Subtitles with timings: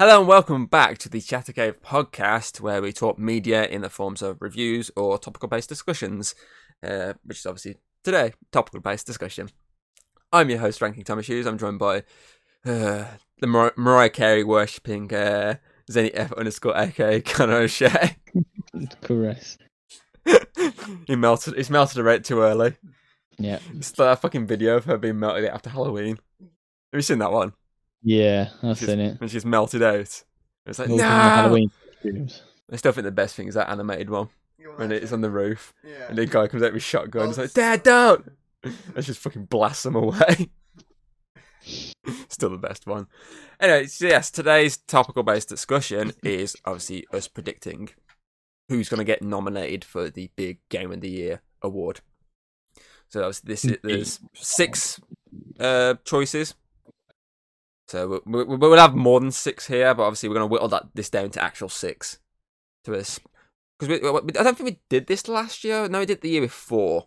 [0.00, 3.90] Hello and welcome back to the Chatter Cave podcast, where we talk media in the
[3.90, 6.36] forms of reviews or topical-based discussions,
[6.84, 9.50] uh, which is obviously today topical-based discussion.
[10.32, 11.46] I'm your host, Ranking Thomas Hughes.
[11.46, 12.04] I'm joined by
[12.64, 13.06] uh,
[13.40, 15.56] the Mar- Mariah Carey worshipping uh,
[15.90, 18.18] Zenny F underscore aka Connor O'Shea.
[19.02, 19.58] Caress.
[21.08, 21.56] he melted.
[21.56, 22.76] He's melted a rate too early.
[23.36, 23.58] Yeah.
[23.74, 26.20] It's that fucking video of her being melted after Halloween.
[26.38, 27.52] Have you seen that one?
[28.02, 29.18] Yeah, I've She's- seen it.
[29.20, 30.22] And she's melted out.
[30.66, 31.02] It's like All no.
[31.02, 31.70] from Halloween
[32.02, 32.42] costumes.
[32.70, 34.28] I still think the best thing is that animated one
[34.76, 36.06] when it's on the roof Yeah.
[36.08, 37.22] and the guy comes out with a shotgun.
[37.26, 38.32] Oh, It's like, Dad, don't!
[38.94, 40.50] Let's just fucking blast them away.
[42.28, 43.06] Still the best one.
[43.60, 47.88] Anyway, so yes, today's topical based discussion is obviously us predicting
[48.68, 52.00] who's going to get nominated for the big Game of the Year award.
[53.08, 55.00] So obviously this is, there's six
[55.58, 56.54] uh, choices.
[57.88, 60.68] So we, we, we'll have more than six here, but obviously we're going to whittle
[60.68, 62.18] that this down to actual six
[62.84, 63.18] to us.
[63.78, 64.00] Because
[64.38, 65.88] I don't think we did this last year.
[65.88, 67.06] No, we did the year before.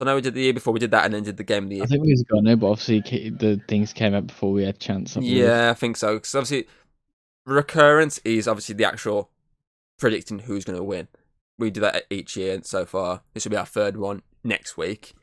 [0.00, 0.72] I know we did the year before.
[0.72, 1.84] We did that and then did the game of the year.
[1.84, 5.16] I think we was gonna, but obviously the things came out before we had chance.
[5.16, 5.20] I.
[5.20, 6.14] Yeah, I think so.
[6.14, 6.66] Because obviously,
[7.46, 9.30] recurrence is obviously the actual
[9.98, 11.08] predicting who's going to win.
[11.58, 13.22] We do that each year so far.
[13.32, 15.14] This will be our third one next week.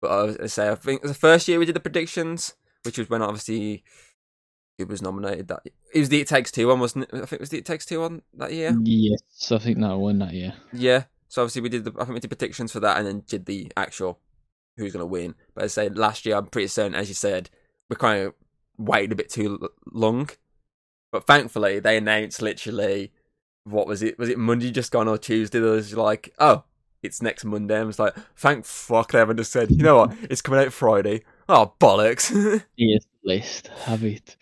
[0.00, 2.98] But I was gonna say, I think the first year we did the predictions, which
[2.98, 3.84] was when obviously
[4.78, 5.48] it was nominated.
[5.48, 7.10] That it was the It Takes Two one, wasn't it?
[7.12, 8.76] I think it was the It Takes Two one that year.
[8.82, 10.54] Yes, I think that won that year.
[10.72, 11.04] Yeah.
[11.28, 13.46] So obviously we did the I think we did predictions for that and then did
[13.46, 14.20] the actual
[14.76, 15.34] who's gonna win.
[15.54, 17.50] But as I say last year I'm pretty certain, as you said,
[17.90, 18.34] we kind of
[18.78, 20.30] waited a bit too long.
[21.10, 23.12] But thankfully they announced literally
[23.64, 24.18] what was it?
[24.18, 25.60] Was it Monday just gone or Tuesday?
[25.60, 26.64] There was like, oh,
[27.02, 27.78] it's next Monday.
[27.78, 30.72] I was like, thank fuck they haven't just said, you know what, it's coming out
[30.72, 31.22] Friday.
[31.50, 32.28] Oh bollocks.
[32.76, 33.68] Here's the list.
[33.84, 34.36] Have it.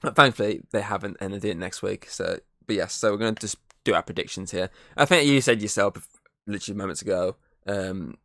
[0.00, 2.08] But thankfully, they haven't, and they did it next week.
[2.08, 4.70] So, but yes, so we're going to just do our predictions here.
[4.96, 6.06] I think you said yourself
[6.46, 8.18] literally moments ago um,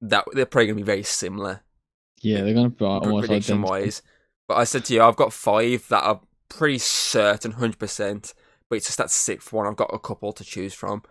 [0.00, 1.62] that they're probably going to be very similar
[2.22, 3.70] Yeah, they're gonna be almost prediction identical.
[3.70, 4.02] wise.
[4.48, 8.32] But I said to you, I've got five that are pretty certain, hundred percent.
[8.68, 9.66] But it's just that sixth one.
[9.66, 11.02] I've got a couple to choose from.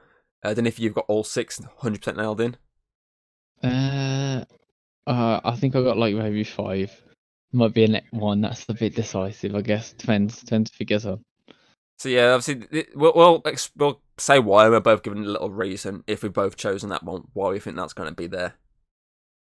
[0.43, 2.57] Uh, then if you've got all six, hundred percent nailed in.
[3.63, 4.45] Uh,
[5.07, 6.91] uh, I think I got like maybe five.
[7.51, 9.55] Might be a ne- one that's a bit decisive.
[9.55, 10.41] I guess depends.
[10.41, 11.23] Depends if it gets on.
[11.97, 16.03] So yeah, obviously we'll we'll, ex- we'll say why we're both given a little reason
[16.07, 18.55] if we've both chosen that one, why we think that's going to be there.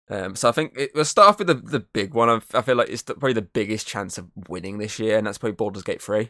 [0.10, 2.30] Um, so I think it, we'll start off with the the big one.
[2.30, 5.26] I, I feel like it's the, probably the biggest chance of winning this year, and
[5.26, 6.30] that's probably Baldur's Gate three.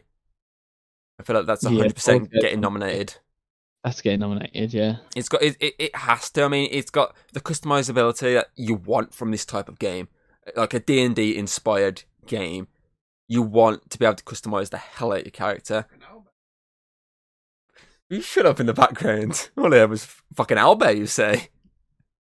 [1.18, 3.16] I feel like that's Yeah, hundred percent getting nominated.
[3.84, 4.72] That's getting nominated.
[4.72, 4.96] Yeah.
[5.14, 5.74] It's got it, it.
[5.78, 6.44] It has to.
[6.44, 10.08] I mean, it's got the customizability that you want from this type of game,
[10.56, 12.68] like a D and D inspired game.
[13.28, 15.86] You want to be able to customize the hell out of your character.
[18.08, 19.50] You shut up in the background.
[19.58, 21.50] All I was fucking Albert, you say.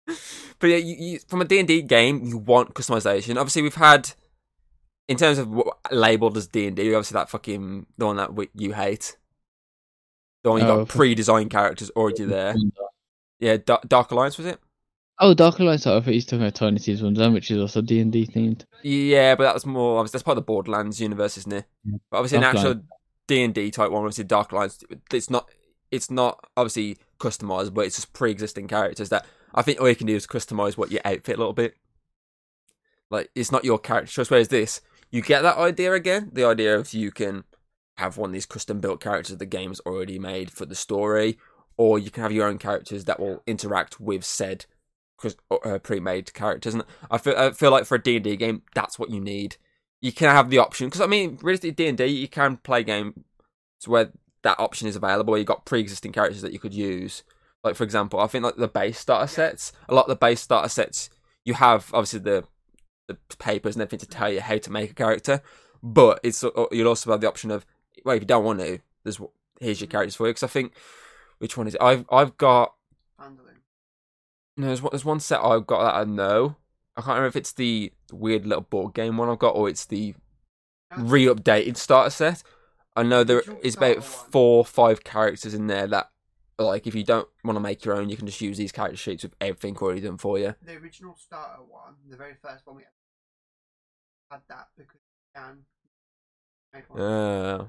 [0.59, 3.35] But yeah, you, you, from a D&D game, you want customization.
[3.35, 4.11] Obviously, we've had,
[5.07, 5.59] in terms of
[5.89, 9.17] labeled as D&D, obviously that fucking, the one that we, you hate.
[10.43, 12.55] The one you Oh, got pre-designed characters already there.
[13.39, 14.59] Yeah, Dark, Dark Alliance, was it?
[15.19, 15.85] Oh, Dark Alliance.
[15.85, 18.65] I thought he's talking about Tiny one, then, which is also D and D themed.
[18.83, 21.65] Yeah, but that was more, obviously, that's part of the Borderlands universe, isn't it?
[21.85, 21.97] Yeah.
[22.09, 22.81] But obviously, an actual
[23.27, 25.47] D&D type one, obviously Dark Alliance, it's not,
[25.91, 30.07] it's not obviously customized, but it's just pre-existing characters that I think all you can
[30.07, 31.75] do is customize what your outfit a little bit.
[33.09, 34.29] Like it's not your character choice.
[34.29, 34.81] Whereas this,
[35.11, 36.29] you get that idea again.
[36.31, 37.43] The idea of you can
[38.01, 41.37] have one of these custom built characters the game's already made for the story,
[41.77, 44.65] or you can have your own characters that will interact with said
[45.51, 46.73] uh, pre-made characters.
[46.73, 49.21] And I feel I feel like for a D and D game, that's what you
[49.21, 49.57] need.
[50.01, 52.83] You can have the option because I mean, realistically, D and D you can play
[52.83, 53.15] games
[53.85, 54.11] where
[54.43, 55.37] that option is available.
[55.37, 57.23] You've got pre-existing characters that you could use.
[57.63, 59.71] Like for example, I think like the base starter sets.
[59.87, 61.09] A lot of the base starter sets
[61.43, 62.43] you have obviously the
[63.07, 65.41] the papers and everything to tell you how to make a character,
[65.83, 67.65] but it's you'll also have the option of
[68.05, 69.19] well if you don't want to, there's
[69.59, 70.31] here's your characters for you.
[70.31, 70.73] Because I think
[71.39, 71.81] which one is it?
[71.81, 72.73] I've I've got
[74.57, 76.55] no there's one there's one set I've got that I know.
[76.95, 79.85] I can't remember if it's the weird little board game one I've got or it's
[79.85, 80.13] the
[80.97, 82.43] re-updated starter set.
[82.95, 86.09] I know there is about four or five characters in there that,
[86.59, 88.97] like, if you don't want to make your own, you can just use these character
[88.97, 90.55] sheets with everything already done for you.
[90.61, 92.83] The original starter one, the very first one we
[94.29, 95.59] had that because you can
[96.73, 97.01] make one.
[97.01, 97.65] Uh,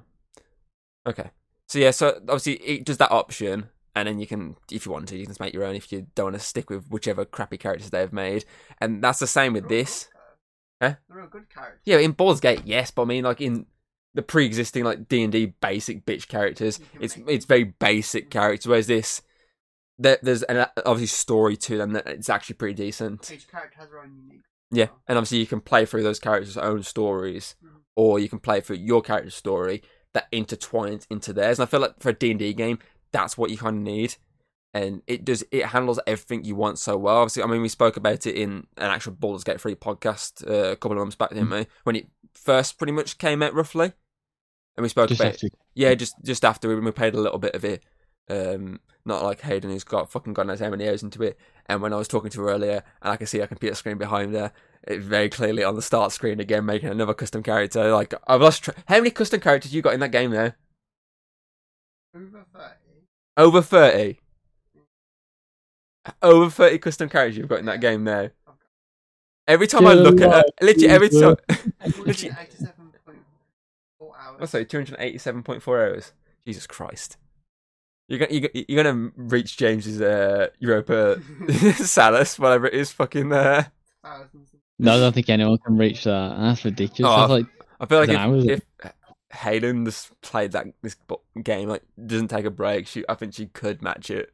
[1.06, 1.30] okay.
[1.68, 5.08] So yeah, so obviously it does that option, and then you can, if you want
[5.08, 5.74] to, you can just make your own.
[5.74, 8.44] If you don't want to stick with whichever crappy characters they've made,
[8.78, 10.08] and that's the same with this.
[10.82, 10.94] Huh?
[11.08, 11.80] They're all good characters.
[11.84, 13.66] Yeah, in Baldur's Gate, yes, but I mean, like in
[14.14, 16.78] the pre-existing like D and D basic bitch characters.
[17.00, 18.66] It's make- it's very basic characters.
[18.66, 19.22] Whereas this,
[19.98, 23.30] there, there's an obviously story to them that it's actually pretty decent.
[23.32, 24.42] Each character has their own unique.
[24.70, 27.80] Yeah, and obviously you can play through those characters' own stories, Mhm.
[27.96, 29.82] or you can play through your character's story
[30.14, 31.58] that intertwines into theirs.
[31.58, 32.78] And I feel like for a D and D game,
[33.12, 34.16] that's what you kind of need,
[34.74, 35.44] and it does.
[35.50, 37.18] It handles everything you want so well.
[37.18, 40.72] Obviously, I mean, we spoke about it in an actual Baldur's Gate three podcast uh,
[40.72, 41.66] a couple of months back, didn't we?
[41.84, 43.92] When it first pretty much came out, roughly,
[44.76, 45.48] and we spoke Just about after.
[45.74, 47.82] yeah, just just after we, we played a little bit of it.
[48.28, 51.38] Um, not like Hayden who's got fucking God knows how many hours into it.
[51.66, 53.98] And when I was talking to her earlier, and I can see her computer screen
[53.98, 54.52] behind her,
[54.84, 57.92] it very clearly on the start screen again, making another custom character.
[57.92, 58.64] Like I've lost.
[58.64, 60.52] Tra- how many custom characters you got in that game now?
[62.14, 62.74] Over 30.
[63.36, 64.20] Over thirty.
[66.20, 68.30] Over thirty custom characters you've got in that game now.
[69.48, 71.36] Every time I look at her, literally every time.
[71.98, 72.74] literally, 287.4
[74.00, 74.38] hours.
[74.38, 74.68] what's that?
[74.68, 76.12] Two hundred eighty-seven point four hours.
[76.44, 77.16] Jesus Christ.
[78.12, 81.18] You're gonna, you're, you're gonna reach James's uh, Europa
[81.76, 83.64] Salus, whatever it is, fucking uh
[84.04, 84.50] Thousands.
[84.78, 86.36] No, I don't think anyone can reach that.
[86.38, 87.10] That's ridiculous.
[87.10, 87.46] Oh, That's like
[87.80, 88.92] I feel like I don't know, if, if
[89.32, 90.94] Hayden just played that this
[91.42, 94.30] game, like doesn't take a break, she I think she could match it.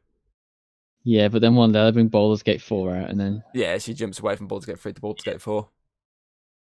[1.05, 3.93] yeah, but then one day they bring Baldur's Gate four out, and then Yeah, she
[3.93, 5.69] jumps away from Baldur's Gate 3 to Baldur's Gate 4.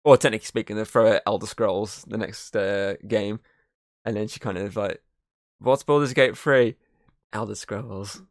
[0.03, 3.39] Or technically speaking, they throw out Elder Scrolls, the next uh, game,
[4.03, 5.01] and then she kind of like,
[5.59, 6.75] what's Baldur's Gate 3?
[7.33, 8.21] Elder Scrolls.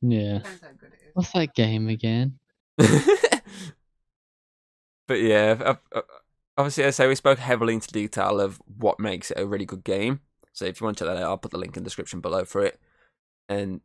[0.00, 1.10] yeah, Depends how good it is.
[1.14, 2.38] what's that game again?
[2.76, 2.90] but
[5.20, 6.02] yeah, uh, uh,
[6.58, 9.84] obviously, I say we spoke heavily into detail of what makes it a really good
[9.84, 10.20] game.
[10.52, 12.20] So if you want to check that out, I'll put the link in the description
[12.20, 12.80] below for it.
[13.48, 13.80] And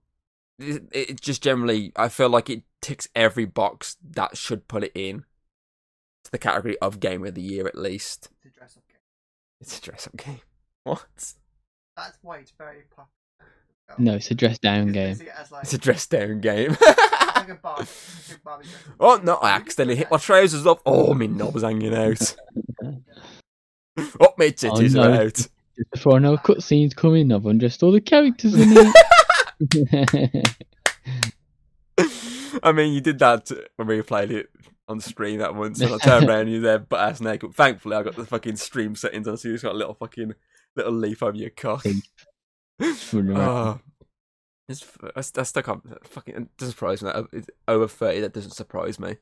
[0.58, 4.92] it, it just generally, I feel like it ticks every box that should put it
[4.96, 5.26] in
[6.24, 8.30] to the category of game of the year at least.
[8.44, 8.98] It's a dress up game.
[9.60, 10.42] It's a dress up game.
[10.84, 11.06] What?
[11.98, 13.08] That's why it's very popular.
[13.98, 15.10] No, it's a dress down It's game.
[15.10, 16.72] basically as like, It's a dress down game.
[17.36, 17.78] like a bar.
[17.80, 20.82] It's a Barbie dress oh no, I accidentally hit my trousers off.
[20.86, 22.36] Oh, my knob's hanging out.
[22.86, 25.12] oh, my titties oh, no.
[25.12, 25.34] are out.
[25.34, 25.52] Just
[25.92, 28.96] before I know cutscenes coming, I've undressed all the characters in it.
[32.64, 34.50] I mean, you did that when we played it
[34.88, 37.56] on stream that once, and I turned around and you're there butt ass naked.
[37.56, 40.34] Thankfully, I got the fucking stream settings on, so you just got a little fucking
[40.76, 41.86] little leaf over your cock.
[42.82, 43.80] Around.
[44.68, 44.86] it's,
[45.16, 46.36] I, I still can't fucking.
[46.36, 47.12] It doesn't surprise me.
[47.34, 48.22] It's over thirty.
[48.22, 49.18] That doesn't surprise me.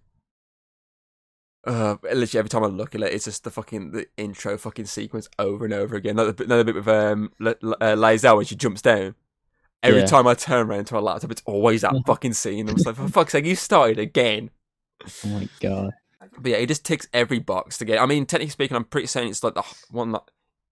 [1.67, 4.85] Uh, literally every time I look at it, it's just the fucking the intro fucking
[4.85, 6.15] sequence over and over again.
[6.15, 9.15] Like the, another bit with um L- L- uh, when she jumps down.
[9.83, 10.05] Every Yeah.
[10.07, 12.67] time I turn around to my laptop, it's always that fucking scene.
[12.69, 14.51] I'm just like, for fuck's sake, you started again.
[15.25, 15.91] Oh my god.
[16.37, 18.01] But yeah, it just ticks every box to get.
[18.01, 20.15] I mean, technically speaking, I'm pretty saying it's like the one,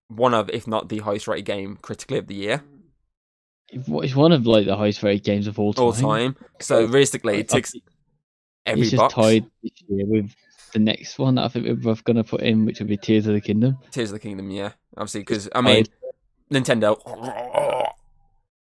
[0.09, 2.63] one of, if not the highest rated game critically of the year,
[3.69, 5.83] It's one of like the highest rated games of all time.
[5.83, 6.35] all time.
[6.59, 7.83] So realistically, it I think
[8.65, 9.13] every it's just box.
[9.13, 10.31] tied this year with
[10.73, 13.27] the next one that I think we're both gonna put in, which would be Tears
[13.27, 13.77] of the Kingdom.
[13.91, 15.85] Tears of the Kingdom, yeah, obviously because I mean,
[16.51, 16.97] Nintendo.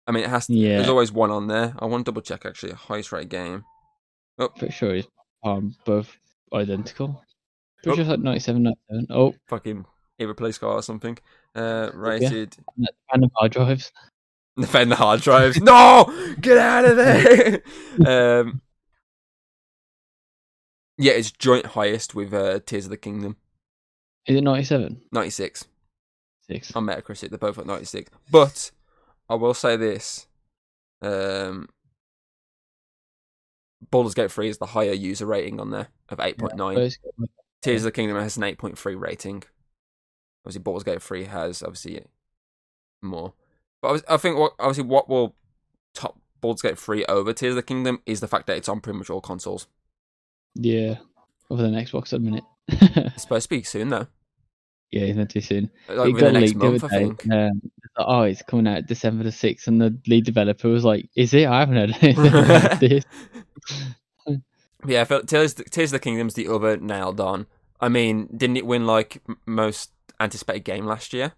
[0.06, 0.46] I mean, it has.
[0.46, 0.76] To, Yeah.
[0.78, 1.74] There's always one on there.
[1.78, 2.72] I want to double check actually.
[2.72, 3.64] A highest rated game.
[4.38, 4.48] Oh.
[4.48, 5.08] Pretty sure it's
[5.44, 6.16] um both
[6.52, 7.16] identical.
[7.18, 7.24] Oh.
[7.82, 9.06] Pretty sure it's like 97, 97.
[9.10, 9.86] Oh, Fucking
[10.18, 11.16] either police car or something.
[11.54, 12.54] Uh, rated.
[13.10, 13.90] random hard drives.
[14.66, 15.60] Defend the hard drives.
[15.60, 17.62] no, get out of there.
[18.40, 18.60] um,
[20.98, 23.36] yeah, it's joint highest with uh, Tears of the Kingdom,
[24.26, 25.00] Is it 97?
[25.12, 25.66] ninety six.
[26.46, 26.74] Six.
[26.74, 27.30] on Metacritic.
[27.30, 28.10] They're both at 96.
[28.30, 28.70] But
[29.28, 30.26] I will say this:
[31.00, 31.68] um,
[33.90, 36.74] Baldur's Gate 3 is the higher user rating on there of 8.9.
[36.74, 36.98] First-
[37.62, 39.42] Tears of the Kingdom has an 8.3 rating.
[40.44, 42.02] Obviously, Baldur's Gate 3 has obviously
[43.02, 43.34] more.
[43.82, 45.36] But I was- I think what obviously what will
[45.94, 48.80] top Baldur's Gate 3 over Tears of the Kingdom is the fact that it's on
[48.80, 49.66] pretty much all consoles.
[50.54, 50.96] Yeah.
[51.50, 52.44] Over the Xbox at the minute.
[53.14, 54.06] It's supposed to be soon though,
[54.92, 55.70] yeah, it's meant to be soon.
[55.88, 57.04] like it got the next leaked the other month, I day.
[57.04, 57.32] think.
[57.32, 61.08] Um, like, oh, it's coming out December the 6th, and the lead developer was like,
[61.16, 61.46] Is it?
[61.46, 63.04] I haven't heard anything about this.
[64.86, 67.46] Yeah, I felt Tears, Tears of the Kingdom's the other nailed on.
[67.82, 71.32] I mean, didn't it win like most anticipated game last year?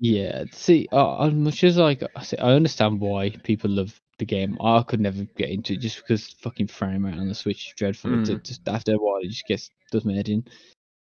[0.00, 4.24] Yeah, see, uh, as much as like I say, I understand why people love the
[4.24, 4.56] game.
[4.60, 7.74] I could never get into it just because fucking frame rate on the Switch is
[7.76, 8.14] dreadful.
[8.14, 8.42] It's Mm.
[8.42, 10.44] just after a while, it just gets does my head in.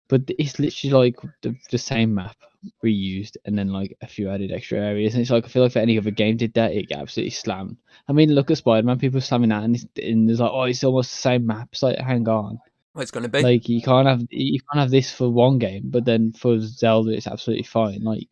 [0.09, 2.37] But it's literally like the, the same map
[2.85, 5.13] reused, and then like a few added extra areas.
[5.15, 7.31] And it's like I feel like if any other game did that, it get absolutely
[7.31, 7.77] slammed.
[8.09, 8.99] I mean, look at Spider Man.
[8.99, 11.69] People slamming that, and, it's, and there's like, oh, it's almost the same map.
[11.73, 12.59] It's like, hang on,
[12.93, 13.43] Well, it's going to be.
[13.43, 17.11] like you can't have you can't have this for one game, but then for Zelda,
[17.11, 18.01] it's absolutely fine.
[18.03, 18.27] Like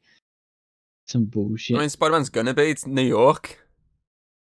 [1.06, 1.78] Some bullshit.
[1.78, 2.64] I mean, Spider Man's gonna be.
[2.64, 3.60] It's New York.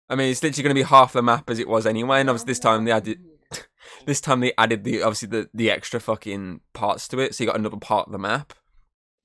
[0.08, 2.20] I mean, it's literally gonna be half the map as it was anyway.
[2.20, 3.20] And obviously, this time they added.
[4.04, 7.50] This time they added the obviously the, the extra fucking parts to it, so you
[7.50, 8.52] got another part of the map.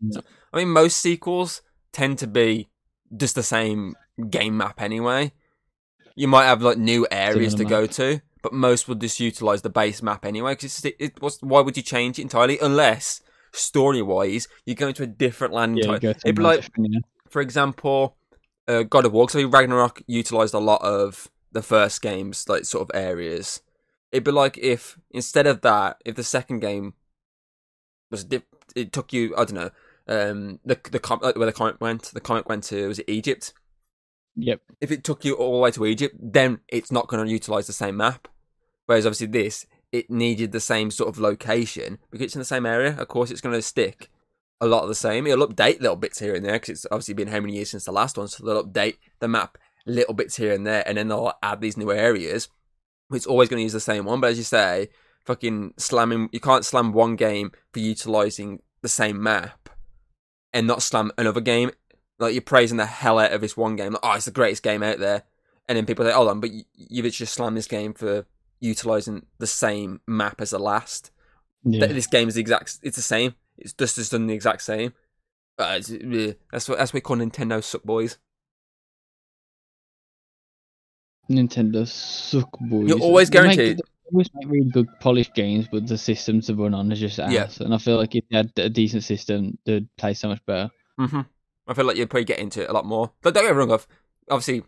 [0.02, 0.14] Yeah.
[0.14, 1.62] So, I mean, most sequels
[1.92, 2.70] tend to be
[3.16, 3.96] just the same
[4.30, 5.34] game map anyway.
[6.16, 9.62] You might have like new areas to Similar go to, but most will just utilize
[9.62, 10.54] the base map anyway.
[10.54, 14.96] Because it, it was why would you change it entirely unless story wise you're going
[14.96, 16.02] to a different land yeah, type.
[16.02, 17.00] go to It'd be like different, yeah.
[17.34, 18.16] For example,
[18.68, 19.28] uh, God of War.
[19.28, 23.62] So Ragnarok utilized a lot of the first game's like sort of areas.
[24.12, 26.94] It'd be like if instead of that, if the second game
[28.12, 29.72] was dip, it took you I don't know
[30.08, 32.04] um the the com- like where the comic went.
[32.04, 33.52] The comic went to was it Egypt?
[34.36, 34.62] Yep.
[34.80, 37.66] If it took you all the way to Egypt, then it's not going to utilize
[37.66, 38.28] the same map.
[38.86, 42.66] Whereas obviously this, it needed the same sort of location because it's in the same
[42.68, 42.96] area.
[42.96, 44.10] Of course, it's going to stick
[44.64, 45.28] a lot of the same.
[45.28, 47.86] It'll update little bits here and there because it's obviously been how many years since
[47.86, 51.10] the last one, so they'll update the map little bits here and there, and then
[51.10, 52.48] they'll add these new areas.
[53.12, 54.90] It's always going to use the same one, but as you say,
[55.26, 59.70] fucking slamming, you can't slam one game for utilizing the same map
[60.54, 61.72] and not slam another game.
[62.18, 64.64] Like you're praising the hell out of this one game, like, oh, it's the greatest
[64.64, 65.24] game out there,
[65.68, 68.26] and then people say, hold on, but you, you've just slammed this game for
[68.62, 71.12] utilizing the same map as the last.
[71.66, 71.88] Yeah.
[71.88, 72.80] This game is the exact.
[72.82, 73.36] It's the same.
[73.64, 74.94] It's just just done the exact same.
[75.58, 75.80] Uh, uh,
[76.52, 78.18] that's what that's what we call Nintendo suck boys.
[81.30, 82.90] Nintendo suck boys.
[82.90, 86.74] You're always guaranteed- they always make really good polished games, but the system to run
[86.74, 87.32] on is just ass.
[87.32, 87.48] Yeah.
[87.66, 90.70] And I feel like if they had a decent system, they'd play so much better.
[90.98, 91.22] hmm
[91.66, 93.14] I feel like you'd probably get into it a lot more.
[93.22, 93.88] But don't get me wrong, of
[94.30, 94.64] obviously,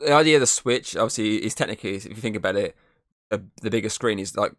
[0.00, 2.74] the idea of the Switch obviously is technically, if you think about it,
[3.30, 4.52] a, the bigger screen is like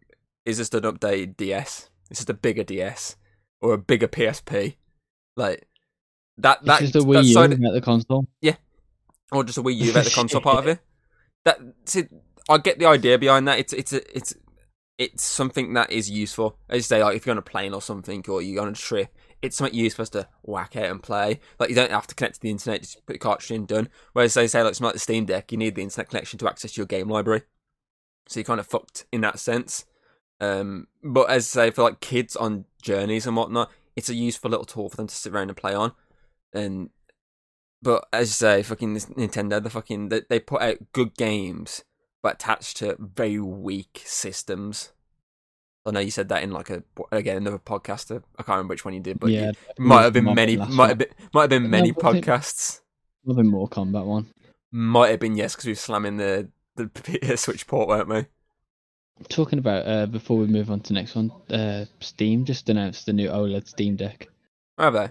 [0.46, 1.90] is just an updated DS.
[2.10, 3.16] It's just a bigger DS
[3.62, 4.76] or a bigger PSP,
[5.36, 5.68] like
[6.38, 6.60] that.
[6.60, 8.28] It's That just a that Wii U side- at the console.
[8.42, 8.56] Yeah,
[9.32, 10.80] or just a Wii U about the console part of it.
[11.46, 12.04] That see,
[12.50, 13.60] I get the idea behind that.
[13.60, 14.34] It's it's a, it's
[14.98, 16.58] it's something that is useful.
[16.70, 18.74] As you say, like if you're on a plane or something, or you're on a
[18.74, 21.40] trip, it's something you're supposed to whack out and play.
[21.60, 23.90] Like you don't have to connect to the internet; just put the cartridge in, done.
[24.14, 26.48] Whereas they say like something like the Steam Deck, you need the internet connection to
[26.48, 27.42] access your game library.
[28.28, 29.86] So you're kind of fucked in that sense.
[30.42, 34.50] Um, but as I say, for like kids on journeys and whatnot, it's a useful
[34.52, 35.94] little tool for them to sit around and play on.
[36.54, 36.90] And
[37.82, 41.84] but as you say, fucking this Nintendo, the fucking they, they put out good games,
[42.24, 44.92] but attached to very weak systems.
[45.86, 48.10] I know you said that in like a again another podcast.
[48.14, 50.58] uh, I can't remember which one you did, but yeah, it might have been many,
[50.58, 50.90] might one.
[50.90, 52.82] have been might have been No, many was it- podcasts.
[53.24, 54.28] Probably more combat one.
[54.72, 58.26] Might have been yes, because we were slamming the the Switch port, weren't we?
[59.30, 63.06] Talking about uh, before we move on to the next one, uh, Steam just announced
[63.06, 64.28] the new OLED Steam Deck.
[64.78, 65.10] Have they?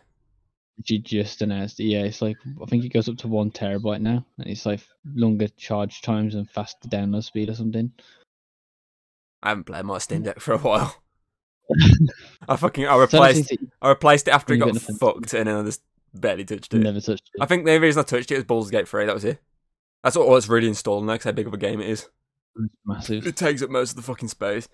[0.84, 4.26] She just announced, yeah, it's like I think it goes up to one terabyte now,
[4.38, 4.80] and it's like
[5.14, 7.92] longer charge times and faster download speed or something.
[9.42, 10.96] I haven't played my Steam Deck for a while.
[12.48, 15.56] I fucking I So I replaced I replaced it after it got fucked, and then
[15.56, 15.82] I just
[16.12, 16.78] barely touched it.
[16.78, 17.40] never touched it.
[17.42, 19.40] I think the only reason I touched it was Baldur's Gate 3, that was it.
[20.02, 22.08] That's all it's really installed now, 'cause how big of a game it is.
[22.56, 23.26] It's massive.
[23.26, 24.68] It takes up most of the fucking space.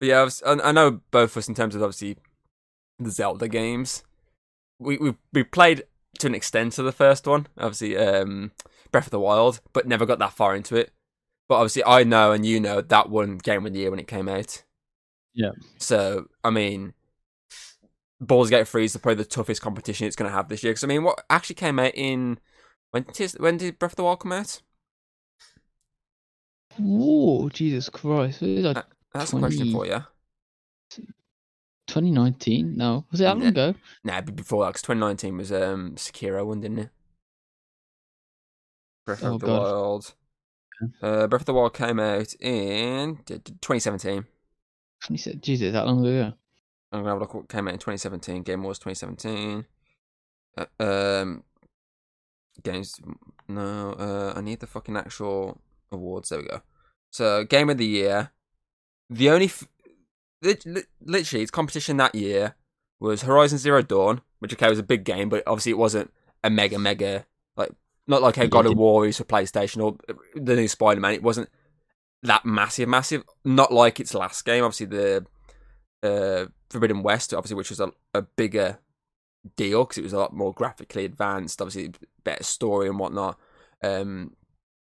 [0.00, 2.16] But yeah, I, was, I, I know both of us in terms of obviously
[2.98, 4.02] the Zelda games.
[4.78, 5.84] We we we played
[6.18, 8.52] to an extent to the first one, obviously um,
[8.92, 10.92] Breath of the Wild, but never got that far into it.
[11.48, 14.08] But obviously, I know and you know that one game of the year when it
[14.08, 14.64] came out.
[15.32, 15.50] Yeah.
[15.78, 16.94] So I mean,
[18.20, 20.72] Baldur's Gate 3 is probably the toughest competition it's going to have this year.
[20.72, 22.38] Because I mean, what actually came out in
[22.90, 24.62] when did, when did Breath of the Wild come out?
[26.78, 28.42] Whoa, Jesus Christ!
[28.42, 30.02] Like That's a question for you.
[31.86, 32.76] 2019.
[32.76, 33.74] No, was it that long ago?
[34.04, 36.90] Nah, before that, because 2019 was um Sekiro one, didn't it?
[39.06, 39.62] Breath Oh, of the God.
[39.62, 40.14] Wild.
[41.02, 44.24] Uh, Breath of the Wild came out in d- d- 2017.
[45.04, 46.32] 20, Jesus, that long ago.
[46.90, 48.42] I'm gonna have a look what came out in 2017.
[48.42, 49.66] Game Wars 2017.
[50.56, 51.42] Uh, um,
[52.62, 52.94] games.
[53.48, 55.60] No, uh, I need the fucking actual
[55.94, 56.28] awards.
[56.28, 56.60] There we go.
[57.10, 58.32] So, Game of the Year.
[59.10, 59.68] The only, f-
[60.42, 62.56] lit- lit- literally, its competition that year
[63.00, 66.50] was Horizon Zero Dawn, which okay was a big game, but obviously it wasn't a
[66.50, 67.24] mega mega
[67.56, 67.70] like
[68.06, 69.96] not like how God of War is for PlayStation or
[70.34, 71.14] the new Spider Man.
[71.14, 71.48] It wasn't
[72.22, 73.22] that massive, massive.
[73.44, 74.64] Not like its last game.
[74.64, 75.26] Obviously the
[76.02, 78.78] uh, Forbidden West, obviously, which was a, a bigger
[79.56, 81.60] deal because it was a lot more graphically advanced.
[81.60, 83.38] Obviously, better story and whatnot.
[83.82, 84.34] Um,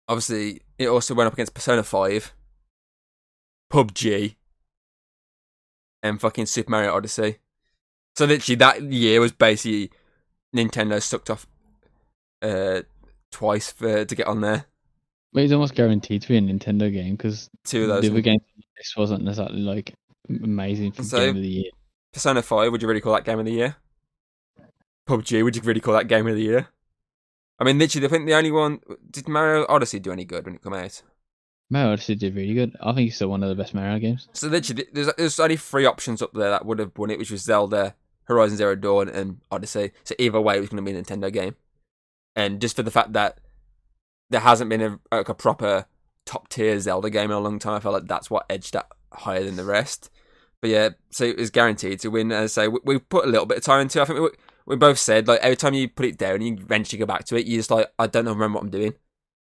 [0.08, 2.32] obviously, it also went up against Persona Five,
[3.72, 4.36] PUBG,
[6.02, 7.38] and fucking Super Mario Odyssey.
[8.16, 9.90] So literally, that year was basically
[10.54, 11.46] Nintendo sucked off
[12.42, 12.82] uh,
[13.30, 14.66] twice for to get on there.
[15.32, 18.10] But it's almost guaranteed to be a Nintendo game because Two of the those.
[18.10, 18.38] other game
[18.78, 19.94] this wasn't exactly like
[20.28, 21.70] amazing for So- game of the year.
[22.12, 22.72] Persona Five.
[22.72, 23.76] Would you really call that game of the year?
[25.06, 25.44] PUBG.
[25.44, 26.68] Would you really call that game of the year?
[27.58, 30.56] I mean, literally, I think the only one did Mario Odyssey do any good when
[30.56, 31.02] it came out.
[31.70, 32.76] Mario Odyssey did really good.
[32.80, 34.28] I think it's still one of the best Mario games.
[34.32, 37.30] So literally, there's there's only three options up there that would have won it, which
[37.30, 37.94] was Zelda,
[38.24, 39.92] Horizon Zero Dawn, and Odyssey.
[40.04, 41.56] So either way, it was going to be a Nintendo game.
[42.36, 43.38] And just for the fact that
[44.28, 45.86] there hasn't been a, like a proper
[46.26, 48.88] top tier Zelda game in a long time, I felt like that's what edged that
[49.12, 50.10] higher than the rest.
[50.60, 52.32] But yeah, so it was guaranteed to win.
[52.32, 53.98] As I say, we, we put a little bit of time into.
[53.98, 54.02] it.
[54.02, 54.28] I think we
[54.66, 57.24] we both said like every time you put it down and you eventually go back
[57.26, 58.94] to it, you just like I don't know remember what I'm doing.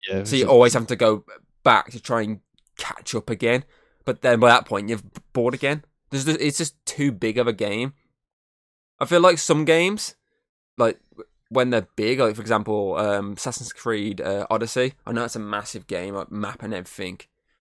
[0.09, 0.25] Yeah.
[0.25, 1.25] So you always have to go
[1.65, 2.41] back to try and
[2.77, 3.65] catch up again.
[4.05, 5.01] But then by that point, you're
[5.33, 5.85] bored again.
[6.11, 7.93] There's just, it's just too big of a game.
[9.01, 10.15] I feel like some games,
[10.79, 10.99] like
[11.51, 14.95] when they're big, like for example, um, Assassin's Creed uh, Odyssey.
[15.07, 17.21] I know it's a massive game, like map and everything.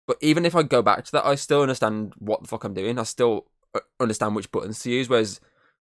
[0.07, 2.75] But even if I go back to that, I still understand what the fuck I'm
[2.75, 2.99] doing.
[2.99, 5.09] I still uh, understand which buttons to use.
[5.09, 5.41] Whereas,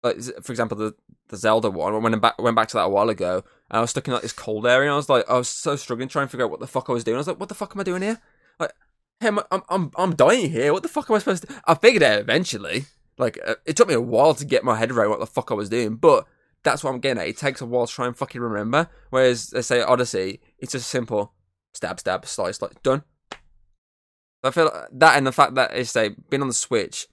[0.03, 0.95] like for example, the
[1.29, 3.37] the Zelda one, I back, went back to that a while ago,
[3.71, 5.49] and I was stuck in like this cold area, and I was like, I was
[5.49, 7.17] so struggling trying to figure out what the fuck I was doing.
[7.17, 8.21] I was like, what the fuck am I doing here?
[8.59, 8.73] Like,
[9.21, 9.41] hey, I'm
[9.71, 10.73] I'm I'm, dying here.
[10.73, 11.63] What the fuck am I supposed to?
[11.67, 12.87] I figured it out eventually.
[13.19, 15.51] Like, uh, it took me a while to get my head around what the fuck
[15.51, 16.27] I was doing, but
[16.65, 17.29] that's what I'm getting at.
[17.29, 18.89] It takes a while to try and fucking remember.
[19.11, 21.33] Whereas, let's say Odyssey, it's just simple
[21.75, 23.05] stab, stab, slice, like done.
[24.45, 27.07] I feel like that and the fact that it's say been on the Switch,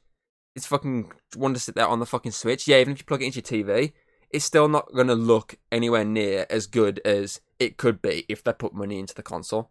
[0.55, 2.67] it's fucking one to sit there on the fucking Switch.
[2.67, 3.93] Yeah, even if you plug it into your TV,
[4.29, 8.53] it's still not gonna look anywhere near as good as it could be if they
[8.53, 9.69] put money into the console.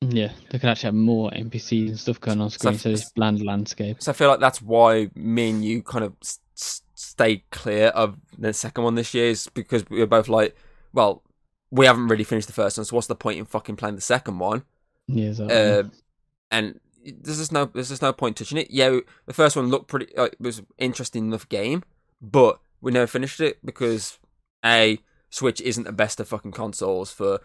[0.00, 3.10] Yeah, they could actually have more NPCs and stuff going on screen, So- so this
[3.10, 4.00] bland landscape.
[4.02, 7.88] So I feel like that's why me and you kind of s- s- stay clear
[7.88, 10.56] of the second one this year is because we were both like,
[10.92, 11.22] well,
[11.70, 14.00] we haven't really finished the first one, so what's the point in fucking playing the
[14.00, 14.62] second one?
[15.08, 15.56] Yeah, exactly.
[15.56, 15.82] Uh,
[16.50, 16.80] and
[17.20, 18.70] there's just no there's just no point touching it.
[18.70, 21.82] Yeah, the first one looked pretty like was interesting enough game,
[22.20, 24.18] but we never finished it because
[24.64, 24.98] a
[25.30, 27.40] Switch isn't the best of fucking consoles for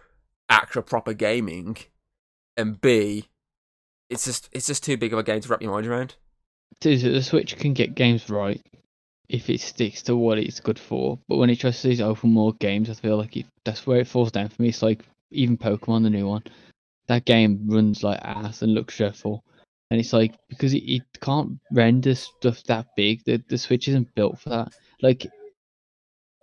[0.49, 1.77] actual proper gaming,
[2.55, 3.25] and b
[4.09, 6.15] it's just it's just too big of a game to wrap your mind around.
[6.79, 8.61] Dude, the Switch can get games right
[9.29, 11.19] if it sticks to what it's good for.
[11.27, 13.99] But when it tries to these open world games, I feel like it, that's where
[13.99, 14.69] it falls down for me.
[14.69, 16.43] It's like even Pokemon, the new one,
[17.07, 19.43] that game runs like ass and looks dreadful.
[19.93, 24.15] And it's like because it, it can't render stuff that big, the the Switch isn't
[24.15, 24.73] built for that.
[25.03, 25.27] Like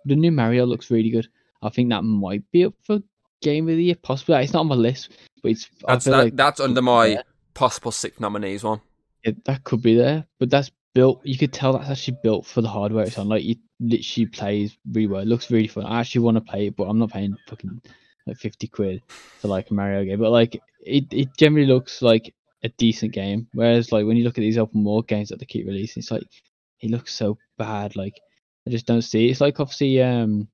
[0.05, 1.27] the new Mario looks really good.
[1.61, 2.99] I think that might be up for
[3.41, 4.35] game of the year, possibly.
[4.37, 5.09] It's not on my list,
[5.43, 5.67] but it's.
[5.85, 7.21] That's that, like that's under my Yeah.
[7.53, 8.79] possible sixth nominees one.
[9.25, 11.19] Yeah, that could be there, but that's built.
[11.25, 13.27] You could tell that's actually built for the hardware it's on.
[13.27, 15.23] Like it literally plays really well.
[15.23, 15.85] It looks really fun.
[15.85, 17.81] I actually want to play it, but I'm not paying fucking
[18.27, 19.01] like fifty quid
[19.41, 20.19] for like a Mario game.
[20.19, 23.47] But like it, it generally looks like a decent game.
[23.53, 26.11] Whereas like when you look at these open world games that they keep releasing, it's
[26.11, 26.23] like
[26.81, 27.95] it looks so bad.
[27.95, 28.19] Like
[28.67, 29.27] I just don't see.
[29.27, 29.31] It.
[29.31, 30.47] It's like obviously um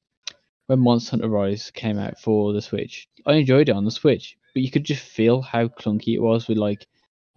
[0.68, 4.38] when Monster Hunter Rise came out for the Switch, I enjoyed it on the Switch,
[4.54, 6.86] but you could just feel how clunky it was with like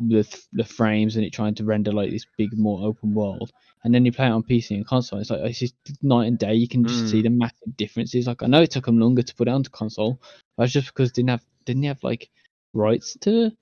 [0.01, 3.51] the th- the frames and it trying to render like this big, more open world.
[3.85, 5.19] And then you play it on PC and console.
[5.21, 6.55] It's like it's just night and day.
[6.55, 7.11] You can just Mm.
[7.11, 8.27] see the massive differences.
[8.27, 10.21] Like I know it took them longer to put it onto console.
[10.57, 12.31] But that's just because they didn't have didn't they have like
[12.75, 13.53] rights to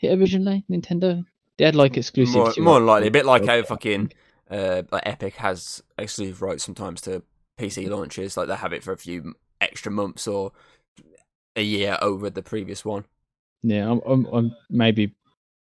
[0.00, 0.64] it originally.
[0.70, 1.24] Nintendo
[1.56, 2.34] they had like exclusive.
[2.34, 4.12] More, more than likely, a bit like how fucking
[4.50, 7.22] uh, like Epic has exclusive rights sometimes to
[7.58, 8.36] PC launches.
[8.36, 10.52] Like they have it for a few extra months or
[11.56, 13.04] a year over the previous one.
[13.62, 15.14] Yeah, I'm, I'm, I'm maybe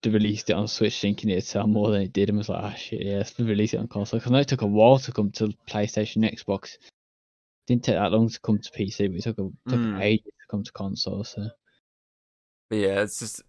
[0.04, 2.64] they released it on Switch thinking it'd sell more than it did, and was like,
[2.64, 4.20] ah, shit, yeah, let's release it on console.
[4.20, 6.78] Because I know it took a while to come to PlayStation, Xbox.
[7.66, 10.00] Didn't take that long to come to PC, but it took a took Mm.
[10.00, 11.24] ages to come to console.
[11.24, 11.48] So
[12.70, 13.42] But yeah, it's just.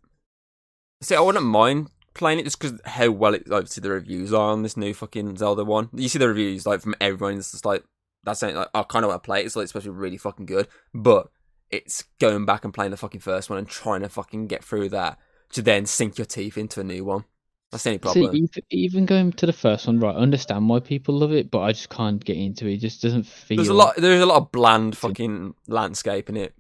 [1.01, 4.51] See, I wouldn't mind playing it just because how well it obviously the reviews are
[4.51, 5.89] on this new fucking Zelda one.
[5.93, 7.39] You see the reviews like from everyone.
[7.39, 7.85] It's just like
[8.25, 9.47] that's something like I kind of want to play it.
[9.47, 11.29] It's like it's supposed to be really fucking good, but
[11.71, 14.89] it's going back and playing the fucking first one and trying to fucking get through
[14.91, 15.19] that
[15.53, 17.25] to then sink your teeth into a new one.
[17.71, 18.37] That's the only See, problem.
[18.37, 20.17] even, even going to the first one, right?
[20.17, 22.75] I understand why people love it, but I just can't get into it.
[22.75, 23.59] It just doesn't feel.
[23.59, 23.97] There's a lot.
[23.97, 26.55] There's a lot of bland fucking landscape in it.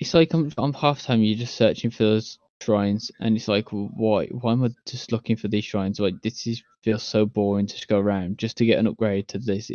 [0.00, 3.68] It's like I'm, I'm half time you're just searching for those shrines, and it's like,
[3.70, 4.26] why?
[4.26, 6.00] Why am I just looking for these shrines?
[6.00, 9.28] Like this is feels so boring to just go around just to get an upgrade
[9.28, 9.70] to this.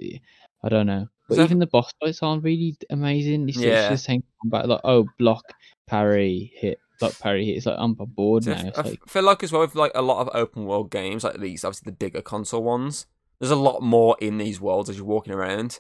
[0.64, 1.08] I don't know.
[1.30, 3.48] But even the boss fights aren't really amazing.
[3.50, 3.90] It's, Yeah.
[3.90, 5.44] just saying combat like, oh, block,
[5.88, 7.58] parry, hit, block, parry, hit.
[7.58, 8.72] It's like I'm bored So now.
[8.76, 11.24] I f- like feel like as well with like a lot of open world games
[11.24, 13.06] like these, obviously the bigger console ones.
[13.40, 15.80] There's a lot more in these worlds as you're walking around.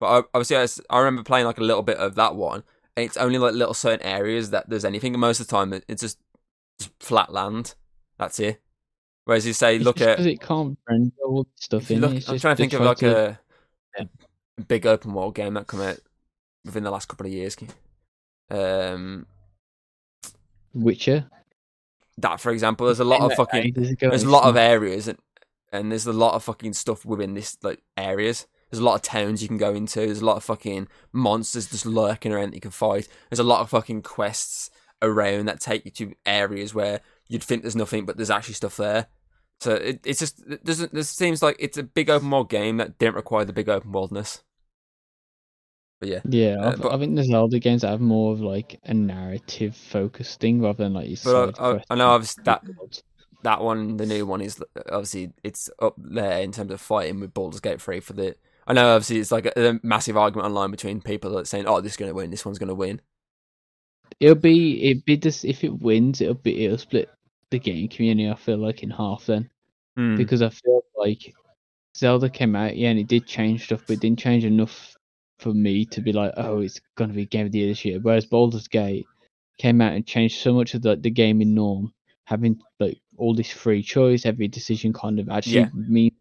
[0.00, 2.62] But I, obviously, I, I remember playing like a little bit of that one,
[2.96, 5.12] and it's only like little certain areas that there's anything.
[5.14, 6.18] And most of the time, it's just
[7.00, 7.74] flat land.
[8.18, 8.60] That's it.
[9.24, 12.00] Whereas you say, look at because it can't render all stuff in.
[12.00, 12.10] look.
[12.10, 13.38] I'm just trying to think of like to-
[13.98, 15.98] a big open world game that come out
[16.64, 17.56] within the last couple of years.
[18.50, 19.26] Um,
[20.74, 21.26] Witcher.
[22.18, 25.18] that for example, there's a lot of fucking there's a lot of areas and
[25.72, 28.46] and there's a lot of fucking stuff within this like areas.
[28.70, 30.00] There's a lot of towns you can go into.
[30.00, 33.08] There's a lot of fucking monsters just lurking around that you can fight.
[33.30, 34.70] There's a lot of fucking quests
[35.04, 38.76] around that take you to areas where you'd think there's nothing, but there's actually stuff
[38.76, 39.06] there.
[39.60, 40.92] So it, it's just it doesn't.
[40.92, 43.92] This seems like it's a big open world game that didn't require the big open
[43.92, 44.42] worldness.
[46.00, 48.40] But yeah, Yeah, Uh, I, but- I think there's Zelda games that have more of
[48.40, 52.42] like a narrative focused thing rather than like your But I- I- I know obviously
[52.44, 52.64] that-
[53.44, 57.32] that one, the new one, is obviously it's up there in terms of fighting with
[57.34, 58.34] Baldur's Gate 3 for the.
[58.66, 61.66] I know obviously it's like a, a massive argument online between people that are saying,
[61.66, 62.30] "Oh, this is going to win.
[62.30, 63.00] This one's going to win."
[64.20, 67.10] It'll be it'd be this if it wins, it'll be it'll split
[67.50, 68.28] the game community.
[68.30, 69.50] I feel like in half then
[69.96, 70.16] Hmm.
[70.16, 71.34] because I feel like
[71.96, 74.96] Zelda came out, yeah, and it did change stuff, but it didn't change enough
[75.38, 78.00] for me to be like, oh, it's gonna be game of the year this year.
[78.00, 79.06] Whereas Baldur's Gate
[79.58, 81.92] came out and changed so much of the the gaming norm,
[82.24, 85.68] having like all this free choice, every decision kind of actually Yeah.
[85.74, 86.12] mean.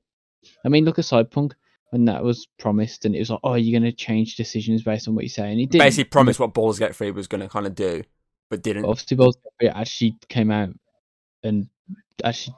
[0.65, 1.53] I mean, look at Cyberpunk
[1.93, 5.13] when that was promised, and it was like, oh, you're gonna change decisions based on
[5.13, 5.77] what you say, and he did.
[5.77, 8.01] Basically, promised what Baldur's Gate Free was going to kind of do,
[8.49, 8.85] but didn't.
[8.85, 10.69] Obviously, Baldur's Gate actually came out
[11.43, 11.69] and
[12.23, 12.55] actually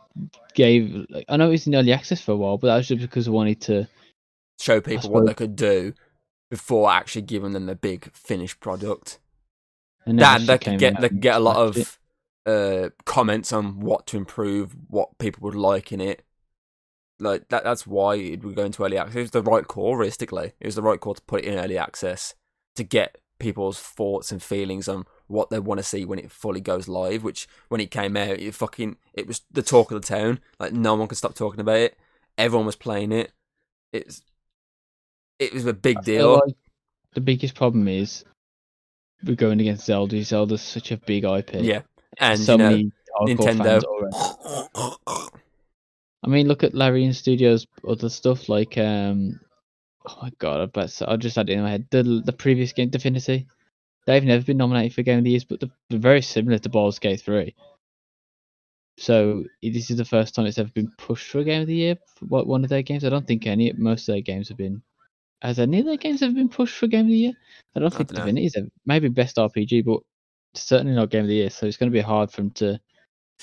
[0.54, 1.06] gave.
[1.10, 3.02] Like, I know it was in early access for a while, but that was just
[3.02, 3.88] because I wanted to.
[4.58, 5.94] show people what they could do
[6.50, 9.20] before actually giving them the big finished product.
[10.06, 12.00] And then That they could get they could get a lot of
[12.46, 16.24] uh, comments on what to improve, what people would like in it.
[17.20, 19.16] Like that that's why it would go into early access.
[19.16, 20.54] It was the right call, realistically.
[20.60, 22.36] It was the right call to put it in early access
[22.76, 26.62] to get people's thoughts and feelings on what they want to see when it fully
[26.62, 27.24] goes live.
[27.24, 30.40] Which when it came out, it fucking it was the talk of the town.
[30.60, 31.98] Like no one could stop talking about it.
[32.38, 33.32] Everyone was playing it.
[33.94, 34.22] It's
[35.40, 36.34] it was a big deal.
[36.46, 36.56] like
[37.14, 38.26] the biggest problem is
[39.24, 40.22] we're going against Zelda.
[40.24, 41.54] Zelda's such a big IP.
[41.56, 41.82] Yeah,
[42.18, 43.82] and so you know, Nintendo.
[46.26, 49.40] I mean, look at Larian Studios' other stuff like um.
[50.08, 50.60] Oh my god!
[50.60, 51.88] I bet I just had it in my head.
[51.92, 53.48] The the previous game, Divinity,
[54.08, 56.70] they've never been nominated for Game of the Year, but they're, they're very similar to
[56.70, 57.56] Baldur's Gate Three.
[58.98, 61.76] So this is the first time it's ever been pushed for a Game of the
[61.76, 61.98] Year.
[62.16, 63.04] For what one of their games?
[63.04, 63.72] I don't think any.
[63.74, 64.82] Most of their games have been.
[65.42, 67.34] Has any of their games ever been pushed for Game of the Year?
[67.76, 68.14] I don't I think.
[68.14, 68.68] Divinity's ever.
[68.86, 70.00] Maybe Best RPG, but
[70.56, 71.50] certainly not Game of the Year.
[71.50, 72.80] So it's going to be hard for them to.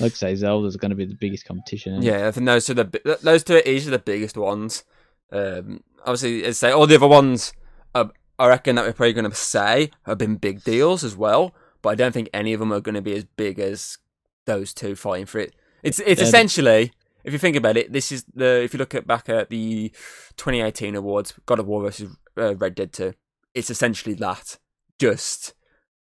[0.01, 2.03] Like I say, Zelda's going to be the biggest competition.
[2.03, 4.85] Yeah, I think those are the those two are easily the biggest ones.
[5.31, 7.53] Um, obviously, as I say all the other ones,
[7.95, 8.07] uh,
[8.39, 11.55] I reckon that we're probably going to say have been big deals as well.
[11.83, 13.99] But I don't think any of them are going to be as big as
[14.47, 15.55] those two fighting for it.
[15.83, 16.93] It's it's essentially,
[17.25, 19.91] if you think about it, this is the if you look at back at the
[20.37, 23.13] 2018 awards, God of War versus uh, Red Dead 2.
[23.55, 24.59] It's essentially that,
[24.99, 25.55] just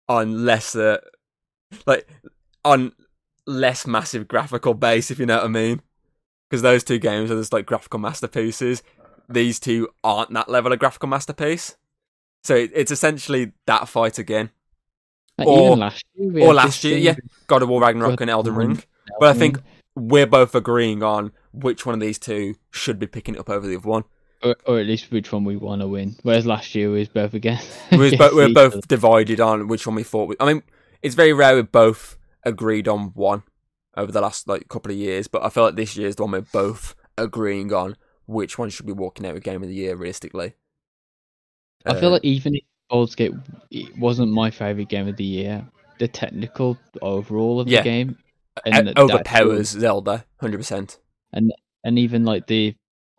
[0.09, 1.01] on lesser,
[1.87, 2.09] like
[2.65, 2.93] on
[3.47, 5.81] less massive graphical base, if you know what I mean.
[6.49, 8.83] Because those two games are just like graphical masterpieces.
[9.29, 11.77] These two aren't that level of graphical masterpiece.
[12.45, 14.51] So it- it's essentially that fight again.
[15.39, 17.15] Like, Or- last year, or last year, yeah.
[17.17, 18.83] with God of War Ragnarok God and Elden of Ring.
[19.21, 19.59] But I think
[19.95, 23.67] we're both agreeing on which one of these two should be picking it up over
[23.67, 24.05] the other one.
[24.43, 26.15] or, or at least which one we want to win.
[26.23, 27.69] Whereas last year we was both against.
[27.91, 30.29] We're, bo- we're both divided on which one we thought.
[30.29, 30.63] We- I mean,
[31.03, 32.16] it's very rare we've both
[32.47, 33.43] agreed on one
[33.97, 36.23] over the last like couple of years, but I feel like this year is the
[36.23, 39.75] one we're both agreeing on which one should be walking out with Game of the
[39.75, 40.55] Year realistically.
[41.85, 43.33] I feel Uh, like even if Baldur's Gate
[43.71, 45.67] it wasn't my favorite game of the year,
[45.99, 47.81] the technical overall of Yeah.
[47.81, 48.19] the game
[48.65, 50.99] and the- overpowers Zelda hundred percent.
[51.33, 51.53] and
[51.85, 52.75] and even like the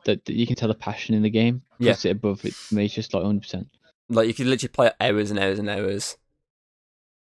[0.06, 1.63] that you can tell the passion in the game.
[1.80, 1.92] Yeah.
[1.92, 2.86] it above it me.
[2.86, 3.68] It's just like hundred percent.
[4.10, 6.18] Like you could literally play hours and hours and hours.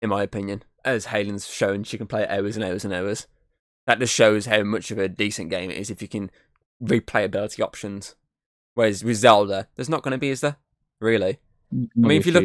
[0.01, 3.27] In my opinion, as Halen's shown, she can play hours and hours and hours.
[3.87, 6.31] That just shows how much of a decent game it is if you can
[6.83, 8.15] replayability options.
[8.75, 10.57] Whereas with Zelda, there's not going to be, is there?
[11.01, 11.39] Really?
[11.73, 12.45] I mean, if you look-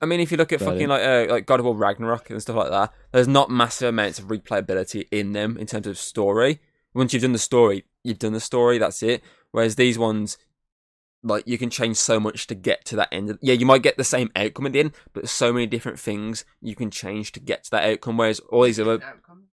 [0.00, 0.88] I mean, if you look at fucking it.
[0.88, 4.18] like uh, like God of War Ragnarok and stuff like that, there's not massive amounts
[4.18, 6.60] of replayability in them in terms of story.
[6.94, 8.78] Once you've done the story, you've done the story.
[8.78, 9.22] That's it.
[9.52, 10.36] Whereas these ones,
[11.26, 13.38] like you can change so much to get to that end.
[13.42, 16.44] Yeah, you might get the same outcome at the end, but so many different things
[16.60, 18.16] you can change to get to that outcome.
[18.16, 19.44] Whereas all these other Outcome.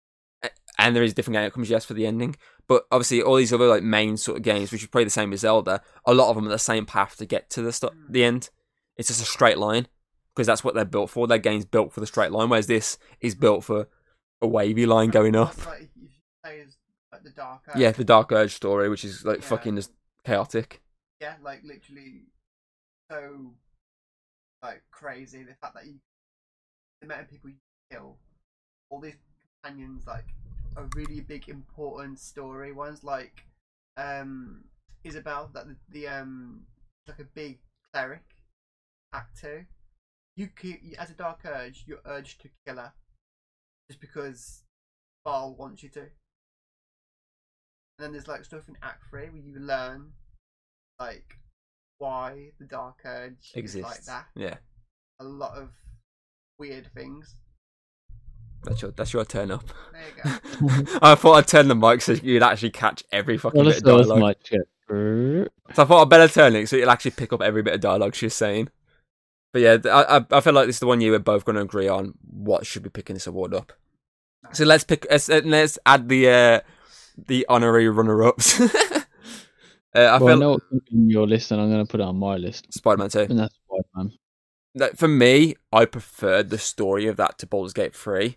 [0.79, 2.37] and there is different outcomes, yes, for the ending.
[2.69, 5.33] But obviously, all these other like main sort of games, which is probably the same
[5.33, 7.93] as Zelda, a lot of them are the same path to get to the st-
[7.93, 8.13] Mm.
[8.13, 8.51] the end.
[8.97, 9.89] It's just a straight line
[10.35, 11.27] because that's what they're built for.
[11.27, 13.89] Their game's built for the straight line, whereas this is built for
[14.43, 15.57] a wavy line going up.
[15.67, 16.09] Like you
[16.45, 16.77] say is
[17.13, 17.61] like the dark.
[17.77, 19.47] Yeah, the Dark Urge story, which is like Yeah.
[19.47, 19.93] fucking just
[20.25, 20.82] chaotic.
[21.23, 22.23] Yeah, like literally
[23.09, 23.53] so
[24.61, 25.45] like crazy.
[25.45, 25.95] The fact that you
[27.01, 27.57] the amount of people you
[27.93, 28.17] kill,
[28.91, 29.15] all these
[29.63, 30.27] companions, like
[30.77, 32.73] a really big important story.
[32.73, 33.45] One's like
[33.97, 34.65] um
[35.05, 36.63] Isobel, that the, the um
[37.07, 37.61] like a big
[37.93, 38.25] cleric.
[39.15, 39.65] Act two,
[40.37, 42.93] you, keep, as a dark urge, you're urged to kill her
[43.89, 44.65] just because
[45.25, 46.01] Bhaal wants you to.
[46.01, 46.11] And
[47.99, 50.15] then there's like stuff in Act three where you learn
[51.07, 51.25] like
[51.99, 53.77] why the dark urge Exists.
[53.77, 54.27] is like that.
[54.35, 54.57] Yeah,
[55.21, 55.69] A lot of
[56.59, 57.37] weird things.
[58.65, 59.65] that's your that's your turn up.
[59.93, 60.23] There you
[60.85, 60.99] go.
[61.03, 63.85] I thought I'd turn the mic so you'd actually catch every fucking Well, bit of
[63.85, 64.19] dialogue.
[64.21, 64.69] my trip.
[64.89, 65.47] So
[65.83, 68.15] I thought I'd better turn it so you'll actually pick up every bit of dialogue
[68.15, 68.69] she's saying.
[69.53, 71.57] But yeah, I, I I feel like this is the one year we're both going
[71.57, 73.73] to agree on what should be picking this award up.
[74.53, 75.07] So let's pick.
[75.11, 76.61] Let's, uh, let's add the uh,
[77.29, 78.61] the honorary runner ups.
[79.95, 82.05] uh, I well, I know what's in your list, and I'm going to put it
[82.05, 83.21] on my list, Spider Man Two.
[83.21, 84.13] and that's Spider-Man.
[84.75, 88.37] Like, for me, I preferred the story of that to Baldur's Gate Three,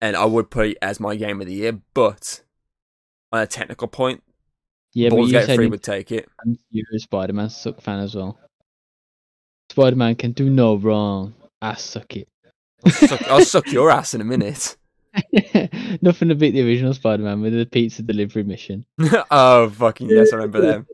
[0.00, 1.80] and I would put it as my game of the year.
[1.94, 2.42] But
[3.32, 4.22] on a technical point,
[4.94, 6.28] Yeah, Baldur's Gate Three would take it.
[6.70, 8.38] you're a Spider-Man suck fan as well.
[9.70, 11.34] Spider-Man can do no wrong.
[11.60, 12.28] I suck it.
[12.84, 14.76] I'll suck, I'll suck your ass in a minute.
[16.02, 18.84] Nothing to beat the original Spider-Man with the pizza delivery mission.
[19.30, 20.86] oh fucking yes, I remember them.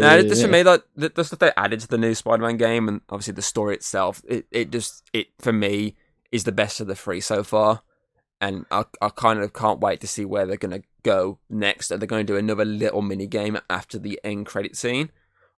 [0.00, 2.88] No, just for me, like the, the stuff they added to the new Spider-Man game,
[2.88, 5.96] and obviously the story itself, it, it just it for me
[6.32, 7.82] is the best of the three so far,
[8.40, 11.92] and I I kind of can't wait to see where they're gonna go next.
[11.92, 15.10] Are they going to do another little mini game after the end credit scene,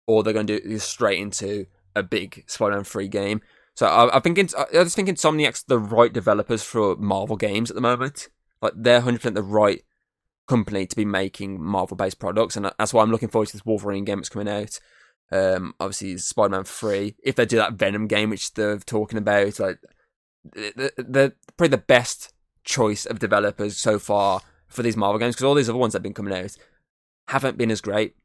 [0.05, 3.41] or they're going to do straight into a big Spider-Man three game?
[3.75, 7.69] So I, I think it's, I just think Insomniac's the right developers for Marvel games
[7.69, 8.29] at the moment.
[8.61, 9.83] Like they're hundred percent the right
[10.47, 13.65] company to be making Marvel based products, and that's why I'm looking forward to this
[13.65, 14.79] Wolverine game that's coming out.
[15.31, 17.15] Um, obviously Spider Man Three.
[17.23, 19.79] If they do that Venom game, which they're talking about, like
[20.43, 22.33] they're, they're probably the best
[22.63, 25.99] choice of developers so far for these Marvel games because all these other ones that
[25.99, 26.55] have been coming out
[27.27, 28.15] haven't been as great.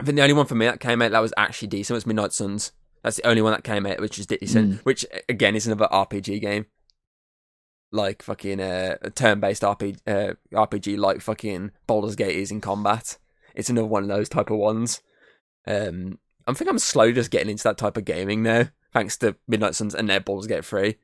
[0.00, 2.06] I think the only one for me that came out that was actually decent was
[2.06, 2.72] Midnight Suns.
[3.04, 4.84] That's the only one that came out which is decent.
[4.84, 6.66] Which again is another RPG game,
[7.92, 13.18] like fucking uh, a turn-based RPG, uh, RPG like fucking Baldur's Gate is in combat.
[13.54, 15.02] It's another one of those type of ones.
[15.66, 19.36] Um, I think I'm slowly just getting into that type of gaming now, thanks to
[19.46, 20.96] Midnight Suns and their Baldur's Gate Free.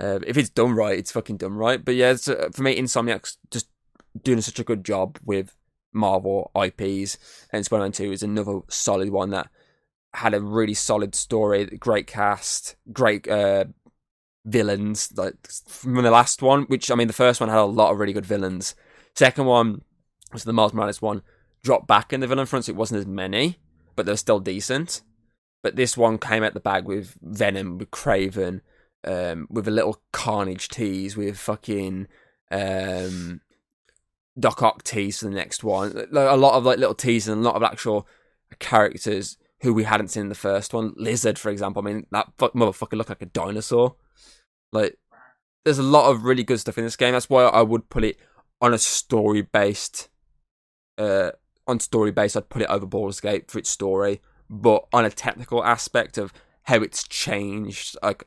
[0.00, 1.84] Uh, if it's done right, it's fucking done right.
[1.84, 3.68] But yeah, uh, for me, Insomniac's just
[4.22, 5.54] doing such a good job with
[5.92, 7.18] Marvel IPs,
[7.50, 9.50] and Spider-Man 2 is another solid one that
[10.14, 13.64] had a really solid story, great cast, great uh,
[14.44, 15.12] villains.
[15.16, 17.98] Like from the last one, which I mean, the first one had a lot of
[17.98, 18.74] really good villains.
[19.14, 19.82] Second one
[20.32, 21.22] was the Miles Morales one.
[21.62, 23.58] Dropped back in the villain front, so it wasn't as many,
[23.96, 25.02] but they're still decent.
[25.62, 28.60] But this one came out the bag with Venom, with Kraven,
[29.04, 32.06] um, with a little Carnage tease, with fucking
[32.50, 33.40] um,
[34.38, 36.06] Doc Ock tease for the next one.
[36.12, 38.06] A lot of like little teasers and a lot of actual
[38.58, 40.94] characters who we hadn't seen in the first one.
[40.96, 41.82] Lizard, for example.
[41.82, 43.96] I mean, that fuck motherfucker looked like a dinosaur.
[44.72, 44.96] Like,
[45.64, 47.12] there's a lot of really good stuff in this game.
[47.12, 48.18] That's why I would put it
[48.60, 50.08] on a story based.
[50.96, 51.30] Uh,
[51.66, 54.20] on story based, I'd put it over Baldur's Gate for its story.
[54.48, 56.32] But on a technical aspect of
[56.64, 58.24] how it's changed, like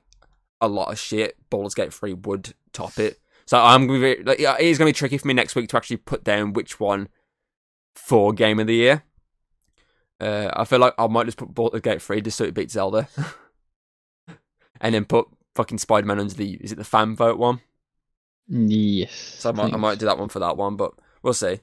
[0.60, 3.20] a lot of shit, Baldur's Gate 3 would top it.
[3.46, 5.70] So I'm gonna be like, yeah, it is gonna be tricky for me next week
[5.70, 7.08] to actually put down which one
[7.96, 9.04] for game of the year.
[10.20, 12.74] Uh, I feel like I might just put Baldur's Gate 3 just so it beats
[12.74, 13.08] Zelda,
[14.82, 17.62] and then put fucking Spider Man under the is it the fan vote one?
[18.48, 19.14] Yes.
[19.14, 21.60] So I might I might do that one for that one, but we'll see.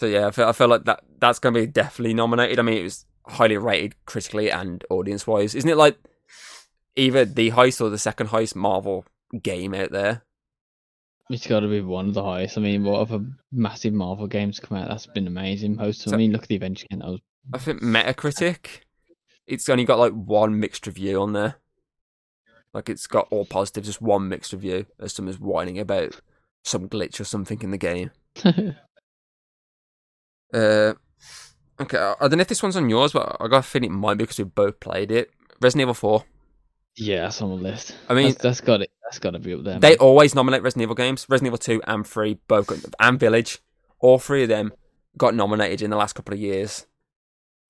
[0.00, 2.58] So yeah, I feel I feel like that that's gonna be definitely nominated.
[2.58, 5.54] I mean, it was highly rated critically and audience wise.
[5.54, 5.98] Isn't it like
[6.96, 9.04] either the highest or the second highest Marvel
[9.42, 10.22] game out there?
[11.30, 12.58] It's got to be one of the highest.
[12.58, 14.88] I mean, what other massive Marvel games come out?
[14.88, 15.76] That's been amazing.
[15.76, 16.98] Most of So- I mean, look at the Avengers game.
[17.00, 17.20] That was
[17.52, 18.80] I think Metacritic,
[19.46, 21.56] it's only got like one mixed review on there.
[22.72, 26.20] Like it's got all positive, just one mixed review as someone's whining about
[26.64, 28.10] some glitch or something in the game.
[30.52, 30.94] Uh,
[31.80, 33.94] okay, I don't know if this one's on yours, but I got a feeling it
[33.94, 35.32] might be because we both played it.
[35.60, 36.24] Resident Evil Four.
[36.96, 37.96] yeah, that's on the list.
[38.08, 38.90] I mean, that's, that's got it.
[39.02, 39.80] That's got to be up there.
[39.80, 39.98] They man.
[39.98, 41.26] always nominate Resident Evil games.
[41.28, 43.58] Resident Evil 2 and 3, both, and Village,
[43.98, 44.72] all three of them
[45.18, 46.86] got nominated in the last couple of years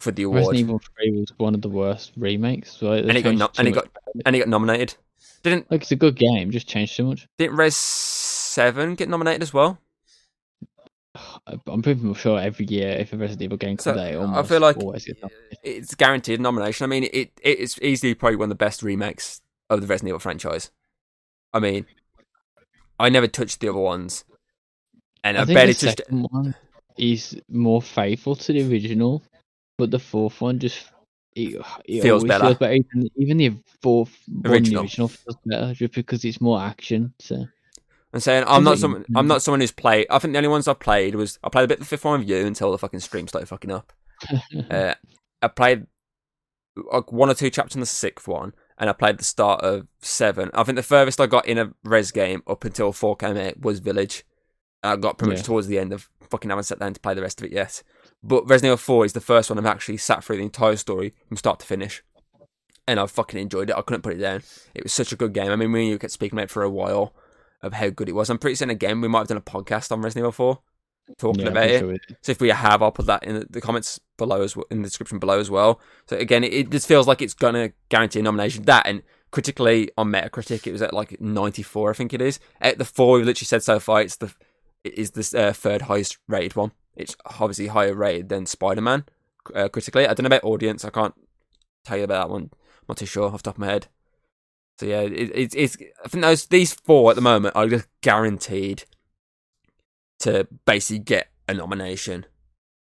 [0.00, 2.72] for the award, Resident Evil 3 was one of the worst remakes.
[2.76, 3.88] So And it got no- and it got-
[4.26, 4.94] and he got nominated.
[5.42, 7.26] Didn't like it's a good game, just changed too much.
[7.38, 9.78] didn't Res Seven get nominated as well?
[11.66, 14.42] I'm pretty sure every year if a Resident Evil game So, comes out, it I
[14.42, 15.06] feel like always
[15.62, 16.84] it's guaranteed nomination.
[16.84, 20.18] I mean, it it's easily probably one of the best remakes of the Resident Evil
[20.20, 20.70] franchise.
[21.52, 21.86] I mean,
[22.98, 24.24] I never touched the other ones,
[25.22, 25.80] and I, I the touched.
[25.80, 26.54] second one
[26.96, 29.22] is more faithful to the original,
[29.78, 30.90] but the fourth one just
[31.36, 32.44] it, it Feels better.
[32.44, 32.74] Feels better.
[32.74, 34.82] Even, even the fourth one, Original.
[34.82, 37.12] the original feels better just because it's more action.
[37.18, 37.44] So
[38.12, 39.04] I'm saying I'm not someone.
[39.16, 40.06] I'm not someone who's played.
[40.10, 42.04] I think the only ones I've played was I played a bit of the fifth
[42.04, 43.92] one with you until the fucking stream started fucking up.
[44.70, 44.94] uh,
[45.42, 45.86] I played
[46.92, 49.88] like one or two chapters in the sixth one, and I played the start of
[50.00, 50.50] seven.
[50.54, 53.60] I think the furthest I got in a res game up until four came out
[53.60, 54.24] was Village.
[54.84, 55.46] I got pretty much Yeah.
[55.46, 57.82] towards the end of fucking haven't sat down to play the rest of it yet.
[58.26, 61.14] But Resident Evil Four is the first one I've actually sat through the entire story
[61.28, 62.02] from start to finish,
[62.88, 63.76] and I fucking enjoyed it.
[63.76, 64.42] I couldn't put it down.
[64.74, 65.50] It was such a good game.
[65.50, 67.14] I mean, we and you kept speaking about it for a while
[67.60, 68.30] of how good it was.
[68.30, 70.58] I'm pretty certain again we might have done a podcast on Resident Evil Four
[71.18, 71.80] talking yeah, about it.
[71.80, 74.80] sure So if we have, I'll put that in the- comments below as well, in
[74.80, 75.80] the description below as well.
[76.08, 78.64] So again, it, it just feels like it's gonna guarantee a nomination.
[78.64, 82.38] That and critically on Metacritic, it was at like 94, I think it is.
[82.60, 84.32] At the four we've literally said so far, it's the
[84.82, 86.72] it is the uh, third highest rated one.
[86.96, 89.04] It's obviously higher rated than Spider Man
[89.54, 90.04] uh, critically.
[90.06, 90.84] I don't know about audience.
[90.84, 91.14] I can't
[91.84, 92.42] tell you about that one.
[92.52, 93.86] I'm not too sure off the top of my head.
[94.78, 95.76] So yeah, it, it's it's.
[96.04, 98.84] I think those these four at the moment are just guaranteed
[100.20, 102.26] to basically get a nomination,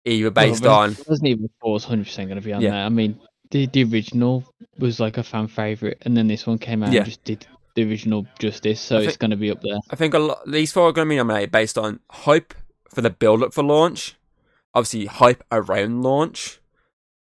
[0.04, 2.70] either based Well, on wasn't even 4 is 100 percent going to be on Yeah.
[2.70, 2.84] there.
[2.84, 3.18] I mean,
[3.50, 4.44] the the original
[4.78, 7.00] was like a fan favorite, and then this one came out Yeah.
[7.00, 9.78] and just did the original justice, so I it's going to be up there.
[9.90, 12.54] I think a lot, these four are going to be nominated based on hype
[12.94, 14.16] for the build up for launch,
[14.74, 16.60] obviously hype around launch,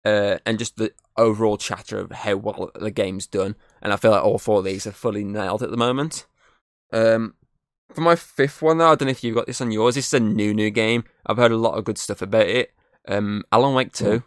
[0.04, 3.54] uh, and just the overall chatter of how well the game's done.
[3.82, 6.26] And I feel like all four of these are fully nailed at the moment.
[6.92, 7.34] Um,
[7.92, 9.94] for my fifth one, though, I don't know if you've got this on yours.
[9.94, 11.04] This is a new new game.
[11.26, 12.72] I've heard a lot of good stuff about it.
[13.06, 14.22] Um, Alan Wake Two.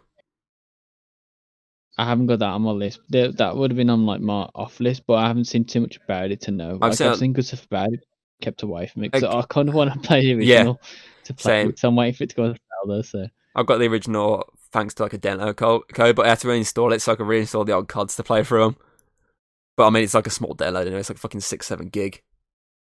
[2.00, 3.00] I haven't got that on my list.
[3.08, 5.98] That would have been on like my off list, but I haven't seen too much
[6.04, 6.78] about it to know.
[6.80, 8.00] Like, seen- I've seen good stuff about it,
[8.40, 9.14] kept away from it.
[9.14, 10.80] I kind of want to play the Yeah, original
[11.28, 11.76] to play same.
[11.76, 13.02] so I'm waiting for it to go on sale though.
[13.02, 16.48] So I've got the original thanks to like a demo code, but I had to
[16.48, 18.76] reinstall it so I could reinstall the old CODs to play through them.
[19.76, 21.00] But I mean, it's like a small download anyway.
[21.00, 22.22] It's like fucking six, seven gig.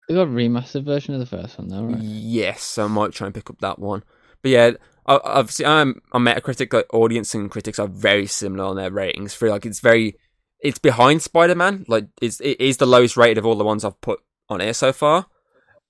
[0.08, 2.02] we got a remastered version of the first one though, right?
[2.02, 4.02] Yes, I might try and pick up that one.
[4.42, 4.70] But yeah,
[5.06, 6.72] I- obviously, I'm on Metacritic.
[6.72, 9.34] Like, audience and critics are very similar on their ratings.
[9.34, 10.16] For like, it's very,
[10.60, 11.84] it's behind Spider Man.
[11.88, 14.72] Like, it's it is the lowest rated of all the ones I've put on here
[14.74, 15.26] so far,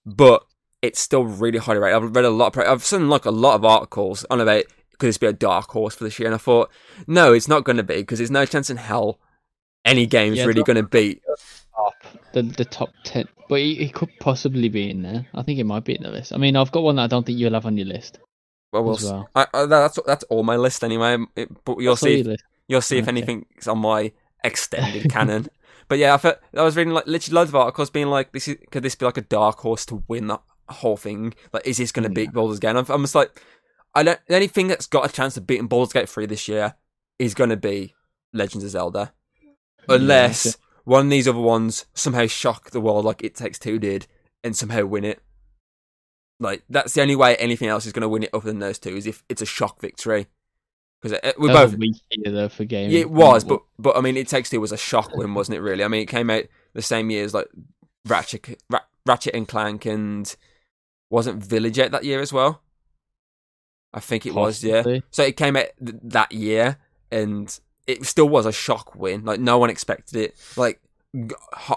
[0.05, 0.43] but
[0.83, 2.03] it's still really highly rated.
[2.03, 2.57] I've read a lot.
[2.57, 4.65] Of, I've seen like a lot of articles on about
[4.99, 6.71] could this be a dark horse for this year, and I thought,
[7.07, 9.19] no, it's not going to be because there's no chance in hell
[9.85, 11.23] any game's Yeah, really going to beat.
[12.33, 15.27] The the top ten, but he, he could possibly be in there.
[15.35, 16.33] I think it might be in the list.
[16.33, 18.19] I mean, I've got one that I don't think you'll have on your list.
[18.73, 19.29] Well, we'll well.
[19.35, 21.15] I, I, that's that's all my list anyway.
[21.15, 22.23] Um, it, but you'll That's see.
[22.23, 22.45] list.
[22.69, 24.13] You'll see if anything's on my
[24.45, 25.49] extended canon.
[25.89, 28.47] But yeah, I, felt, I was reading like literally loads of articles being like, "This
[28.47, 30.41] is could this be like a dark horse to win that
[30.73, 31.35] whole thing?
[31.53, 32.15] Like, is this going to hmm.
[32.15, 33.43] beat Baldur's Gate?" I'm, I'm just like,
[33.95, 34.21] I don't.
[34.27, 36.75] The only thing that's got a chance of beating Baldur's Gate three this year
[37.19, 37.95] is going to be
[38.33, 39.13] Legends of Zelda,
[39.89, 40.53] unless Yeah,
[40.85, 44.07] one of these other ones somehow shock the world like It Takes Two did
[44.43, 45.23] and somehow win it.
[46.39, 48.79] Like that's the only way anything else is going to win it other than those
[48.79, 50.27] two is if it's a shock victory.
[51.01, 52.93] Because uh, we That was both weak year though for gaming.
[52.93, 55.59] yeah, it was, but but I mean, It Takes Two was a shock win, wasn't
[55.59, 55.61] it?
[55.61, 57.49] Really, I mean, it came out the same year as like
[58.07, 58.63] Ratchet,
[59.07, 60.35] Ratchet and Clank, and
[61.11, 62.63] wasn't Village out that year as well.
[63.93, 64.83] I think it was, yeah.
[65.11, 66.79] So it came out th- that year,
[67.11, 69.25] and it still was a shock win.
[69.25, 70.37] Like no one expected it.
[70.57, 70.81] Like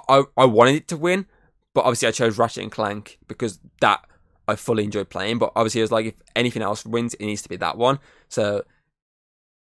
[0.08, 1.26] I, I wanted it to win,
[1.74, 4.06] but obviously I chose Ratchet and Clank because that
[4.48, 5.39] I fully enjoyed playing.
[5.39, 8.00] But obviously, it was like if anything else wins, it needs to be that one.
[8.30, 8.64] So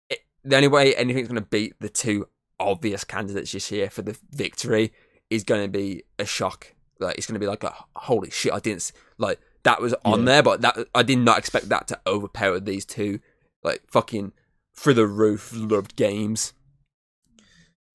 [0.08, 2.28] it, the only way anything's going to beat the two
[2.58, 4.92] obvious candidates this year for the victory
[5.30, 6.74] is going to be a shock.
[6.98, 8.52] Like it's going to be like a holy shit!
[8.52, 10.24] I didn't like that was on Yeah.
[10.26, 13.20] there, but that I did not expect that to overpower these two
[13.62, 14.32] like fucking
[14.74, 16.52] through the roof loved games.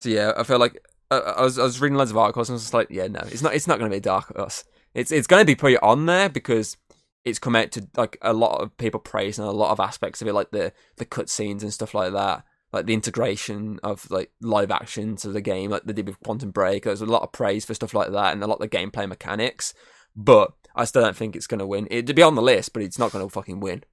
[0.02, 2.54] So yeah, I feel like I, I was I was reading loads of articles and
[2.54, 4.64] I was just like, yeah, no, it's not it's not going to be Dark Horse.
[4.94, 6.78] It's it's going to be pretty on there because
[7.24, 10.28] it's come out to like a lot of people praising a lot of aspects of
[10.28, 14.70] it, like the the cutscenes and stuff like that, like the integration of like live
[14.70, 16.84] action to the game, like they did with Quantum Break.
[16.84, 19.08] There's a lot of praise for stuff like that and a lot of the gameplay
[19.08, 19.74] mechanics.
[20.16, 21.88] But I still don't think it's going to win.
[21.90, 23.84] It'd be on the list, but it's not going to fucking win.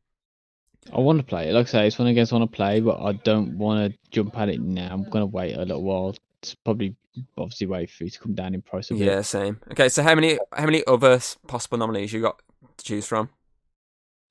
[0.92, 1.52] I want to play it.
[1.52, 3.56] Like I say, it's one of the games I want to play, but I don't
[3.56, 4.88] want to jump at it now.
[4.92, 6.16] I'm gonna wait a little while.
[6.42, 6.96] It's probably
[7.38, 9.06] obviously wait for it to come down in price a bit.
[9.06, 9.60] Yeah, same.
[9.70, 12.42] Okay, so how many how many other possible nominees you got
[12.78, 13.30] to choose from?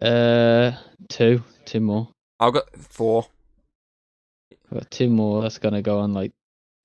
[0.01, 0.71] Uh,
[1.07, 2.09] two, two more.
[2.39, 3.27] I've got four.
[4.71, 5.41] I've got two more.
[5.41, 6.33] That's gonna go on like,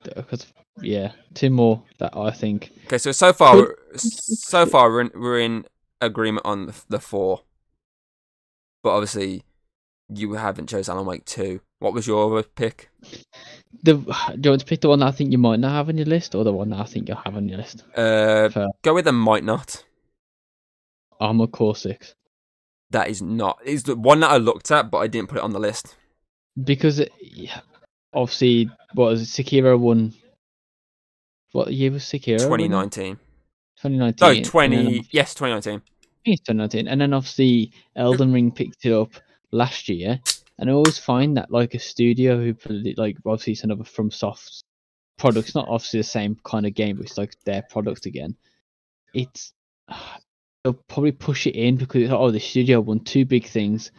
[0.05, 0.47] because
[0.81, 2.71] yeah, two more that I think.
[2.87, 5.65] Okay, so so far, Could- so far we're in, we're in
[6.01, 7.43] agreement on the, the four,
[8.83, 9.43] but obviously
[10.09, 11.61] you haven't chose Alan Wake two.
[11.79, 12.91] What was your other pick?
[13.83, 14.01] The do
[14.43, 16.07] you want to pick the one that I think you might not have on your
[16.07, 17.83] list, or the one that I think you'll have on your list?
[17.95, 18.69] Uh, Fair.
[18.83, 19.85] go with the might not.
[21.19, 22.15] Armor Core Six,
[22.91, 23.59] That is not.
[23.65, 25.97] Is the one that I looked at, but I didn't put it on the list.
[26.63, 27.61] because it, yeah,
[28.13, 29.45] obviously, what was it?
[29.45, 30.13] Sekiro won.
[31.53, 32.47] What year was Sekiro?
[32.49, 33.19] Twenty nineteen.
[33.81, 34.29] Twenty nineteen.
[34.29, 35.07] No, twenty.
[35.11, 35.83] Yes, twenty nineteen.
[36.25, 36.89] it's 2019.
[36.89, 39.13] And then obviously Elden Ring picked it up
[39.53, 40.21] last year.
[40.59, 43.85] And I always find that like a studio who put it- like obviously it's another
[43.85, 44.63] FromSoft
[45.19, 45.47] product.
[45.49, 48.35] It's not obviously the same kind of game, but it's like their product again.
[49.15, 49.53] It's
[50.65, 53.93] they'll probably push it in because oh the studio won two big things.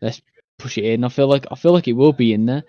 [0.00, 0.22] Let's
[0.58, 1.04] push it in.
[1.04, 2.62] I feel like I feel like it will be in there.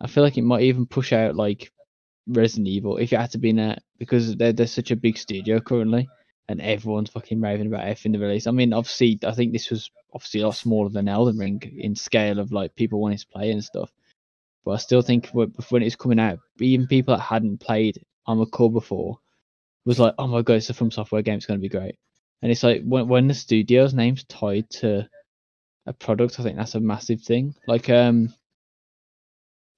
[0.00, 1.70] I feel like it might even push out like
[2.26, 5.18] Resident Evil if it had to be in there because they're they're such a big
[5.18, 6.08] studio currently
[6.48, 8.48] and everyone's fucking raving about everything they release.
[8.48, 11.94] I mean, obviously, I think this was obviously a lot smaller than Elden Ring in
[11.94, 13.92] scale of like people wanting to play and stuff.
[14.64, 18.70] But I still think when it's coming out, even people that hadn't played Armored Core
[18.70, 19.18] before
[19.84, 21.36] was like, "Oh my god, it's a From Software game.
[21.36, 21.96] It's going to be great."
[22.42, 25.08] And it's like when when the studio's name's tied to
[25.86, 27.54] a product, I think that's a massive thing.
[27.66, 28.34] Like um,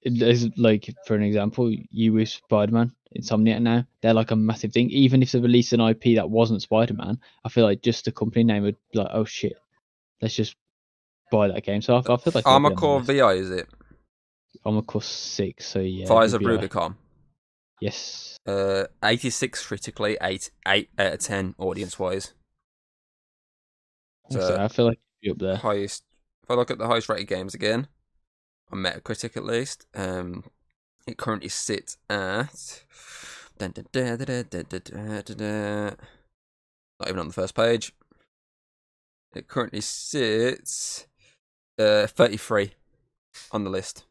[0.05, 4.71] there's like for an example, you with Spider Man, Insomniac now, they're like a massive
[4.73, 4.89] thing.
[4.89, 8.11] Even if they released an IP that wasn't Spider Man, I feel like just the
[8.11, 9.53] company name would be like, oh shit,
[10.21, 10.55] let's just
[11.31, 11.81] buy that game.
[11.81, 13.21] So I, I feel like Armor it'll Core on the list.
[13.23, 13.67] VI is it?
[14.65, 15.65] Armor Core Six.
[15.67, 16.95] So yeah, Fires of it'd like- Rubicon.
[17.81, 22.33] Yes, Uh, eighty six critically, eight eight out of ten audience wise.
[24.29, 25.55] so So- I feel like it'd up there.
[25.57, 26.03] highest.
[26.43, 27.87] If I look at the highest rated games again,
[28.73, 29.85] on Metacritic at least.
[29.95, 30.43] Um,
[31.07, 32.83] it currently sits at.
[33.59, 33.79] Not
[37.07, 37.93] even on the first page.
[39.35, 41.07] It currently sits
[41.79, 42.71] uh, 33
[43.51, 44.05] on the list.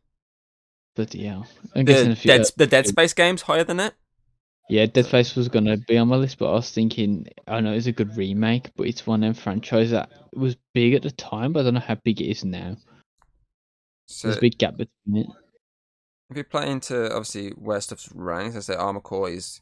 [0.94, 1.46] Bloody hell.
[1.74, 3.94] I'm the, few, Dead, the Dead Space game's higher than that?
[4.68, 7.60] Yeah, Dead Space was going to be on my list, but I was thinking, I
[7.60, 11.02] know it's a good remake, but it's one of them franchise that was big at
[11.02, 12.76] the time, but I don't know how big it is now.
[14.14, 15.26] So There's a big gap between it.
[16.30, 19.60] if you play into obviously where stuff's ranked, I say Armor Core is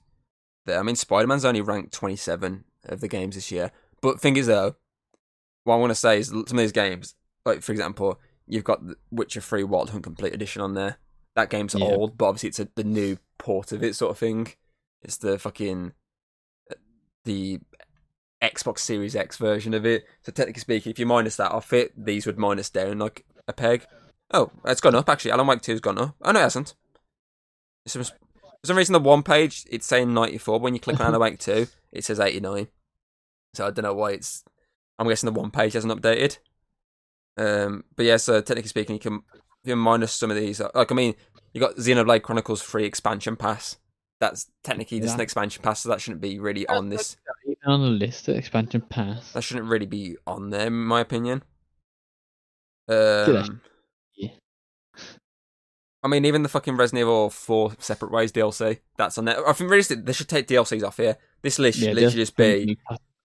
[0.67, 0.79] there.
[0.79, 3.71] I mean, Spider Man's only ranked 27 of the games this year.
[4.01, 4.77] But thing is, though,
[5.65, 8.81] what I want to say is some of these games, like for example, you've got
[9.11, 10.99] Witcher 3 Wild Hunt Complete Edition on there.
[11.37, 11.85] That game's Yeah.
[11.87, 14.49] old, but obviously it's a, the new port of it, sort of thing.
[15.03, 15.93] It's the fucking
[16.71, 16.75] uh,
[17.25, 17.61] the
[18.43, 20.05] Xbox Series X version of it.
[20.23, 23.53] So technically speaking, if you minus that off it, these would minus down like a
[23.53, 23.87] peg.
[24.33, 25.33] Oh, it's gone up actually.
[25.33, 26.15] Alan Wake 2's gone up.
[26.23, 26.75] Oh no, it hasn't.
[27.89, 28.05] For
[28.67, 30.59] some reason, the one page it's saying 94.
[30.59, 32.69] But when you click on Alan Wake 2, it says 89.
[33.55, 34.45] So I don't know why it's.
[34.99, 36.39] I'm guessing the one page hasn't updated.
[37.39, 40.61] Um, but yeah, so technically speaking, you can if you minus some of these.
[40.75, 41.15] Like I mean,
[41.55, 43.79] you got Xenoblade Chronicles free expansion pass.
[44.21, 47.17] That's technically just an expansion pass, so that shouldn't be really on this.
[47.47, 49.33] Even on the list, the expansion pass.
[49.33, 51.43] That shouldn't really be on there, in my opinion.
[52.89, 53.47] Um, Yeah.
[56.03, 59.47] I mean, even the fucking Resident Evil 4 Separate Ways DLC, that's on there.
[59.47, 61.17] I think realistically, they should take DLCs off here.
[61.43, 62.79] This list should Yeah, literally just be,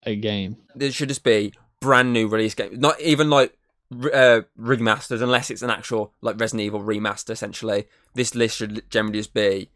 [0.03, 0.57] a game.
[0.75, 2.79] this should just be brand new release game.
[2.79, 3.55] Not even like
[3.91, 7.29] uh, remasters, unless it's an actual like Resident Evil remaster.
[7.29, 9.69] Essentially, this list should generally just be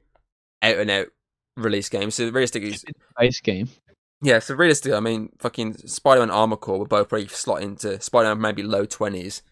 [0.63, 1.07] out and out
[1.55, 2.15] release games.
[2.15, 2.83] So realistically, it's-
[3.19, 3.69] Base game.
[4.23, 8.01] yeah, so realistically, I mean, fucking Spider Man Armor Core would both probably slot into
[8.01, 9.43] Spider Man maybe low twenties,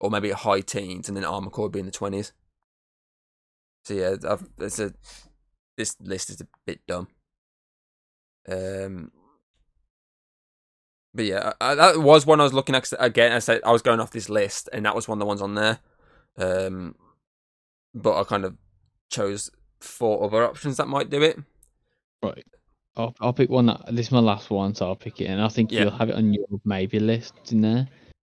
[0.00, 2.32] or maybe high teens, and then Armor Core would be in the twenties.
[3.84, 4.92] So yeah, I've, it's a
[5.76, 7.08] this list is a bit dumb.
[8.50, 9.10] Um,
[11.14, 13.32] but yeah, I, I- that was one I was looking at again.
[13.32, 15.42] I said I was going off this list, and that was one of the ones
[15.42, 15.78] on there.
[16.36, 16.94] Um,
[17.94, 18.56] but I kind of
[19.10, 19.50] chose
[19.80, 21.38] four other options that might do it.
[22.22, 22.44] Right.
[22.96, 25.40] I'll, I'll pick one that this is my last one, so I'll pick it, and
[25.40, 25.82] I think Yeah.
[25.82, 27.88] you'll have it on your maybe list in there.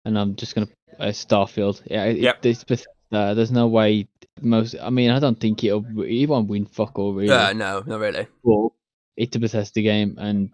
[0.04, 0.68] And I'm just gonna
[0.98, 1.82] uh, Starfield.
[1.86, 2.44] Yeah, it, Yep.
[2.46, 2.88] it's Bethesda.
[3.12, 4.08] There's no way
[4.40, 4.74] most.
[4.80, 5.84] I mean, I don't think it'll.
[6.02, 7.30] It won't win fuck all really.
[7.30, 8.26] Uh, no, not really.
[8.44, 8.68] But
[9.16, 10.50] it's a Bethesda game, and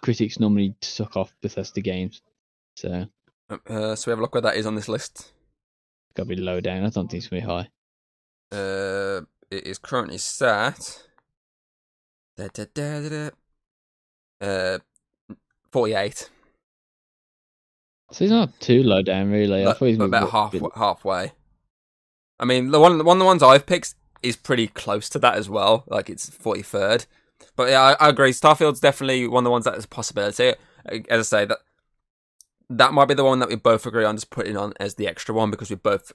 [0.00, 2.22] critics normally suck off Bethesda games,
[2.76, 3.06] so
[3.68, 5.32] Uh, so we have a look where that is on this list.
[6.14, 6.84] gotta be low down.
[6.84, 7.68] I don't think it's gonna be high.
[8.50, 9.20] Uh,
[9.50, 11.02] it is currently sat.
[12.36, 13.08] Da, da, da, da,
[14.40, 14.46] da.
[14.46, 14.78] Uh,
[15.70, 16.30] forty-eight.
[18.10, 19.66] So he's not too low down, really.
[19.66, 21.32] I thought he's about half halfway.
[22.44, 25.36] I mean, the one one of the ones I've picked is pretty close to that
[25.36, 25.84] as well.
[25.86, 27.06] Like it's forty third.
[27.56, 28.32] But yeah, I, I agree.
[28.32, 30.52] Starfield's definitely one of the ones that is a possibility.
[31.08, 31.60] As I say, that
[32.68, 35.08] that might be the one that we both agree on just putting on as the
[35.08, 36.12] extra one because we both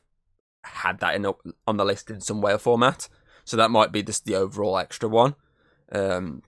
[0.65, 1.25] had that in
[1.65, 3.09] on the list in some way or format.
[3.43, 5.33] So that might be just the overall extra one.
[5.91, 6.43] Um,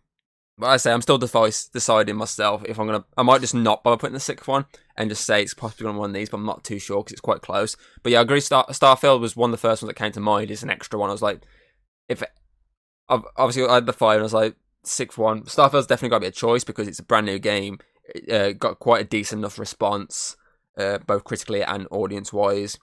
[0.62, 3.04] but I say I'm still device, deciding myself if I'm gonna.
[3.18, 5.98] I might just not bother putting the sixth one and just say it's possibly on
[5.98, 7.76] one of these, but I'm not too sure because it's quite close.
[8.04, 8.40] But yeah, I agree.
[8.40, 10.52] Star- Starfield was one of the first ones that came to mind.
[10.52, 11.10] It's an extra one.
[11.10, 11.42] I was like,
[12.08, 12.22] if
[13.10, 15.42] obviously I had the five, and I was like, sixth one.
[15.46, 17.80] Starfield's definitely got to be a choice because it's a brand new game.
[18.14, 20.38] It uh, got quite a decent enough response,
[20.78, 22.78] uh, both critically and audience wise.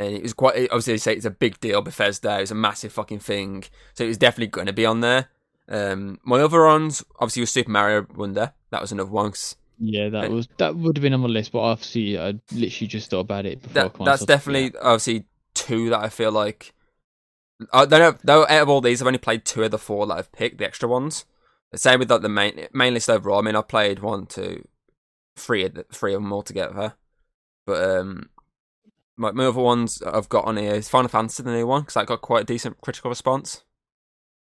[0.00, 1.82] And it was quite obviously they say it's a big deal.
[1.82, 3.62] Bethesda, it's a massive fucking thing,
[3.92, 5.28] so it was definitely going to be on there.
[5.68, 8.52] Um, my other ones obviously was Super Mario Wonder.
[8.70, 9.32] That was another one.
[9.78, 13.10] Yeah, that was that would have been on my list, but obviously I literally just
[13.10, 13.82] thought about it before.
[13.82, 16.74] I That, that's definitely obviously two that I feel like.
[17.72, 18.18] I don't know.
[18.22, 20.58] Though out of all these, I've only played two of the four that I've picked,
[20.58, 21.24] the extra ones.
[21.72, 23.38] The same with like the main main list overall.
[23.38, 24.66] I mean, I played one, two,
[25.36, 26.94] three of the, of them all together.
[27.66, 28.28] But um,
[29.16, 31.94] my, my other ones I've got on here is Final Fantasy, the new one, because
[31.94, 33.64] that got quite a decent critical response.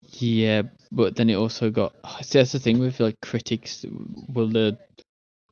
[0.03, 1.95] Yeah, but then it also got.
[2.23, 3.85] See, that's the thing with like critics.
[4.29, 4.79] Well, the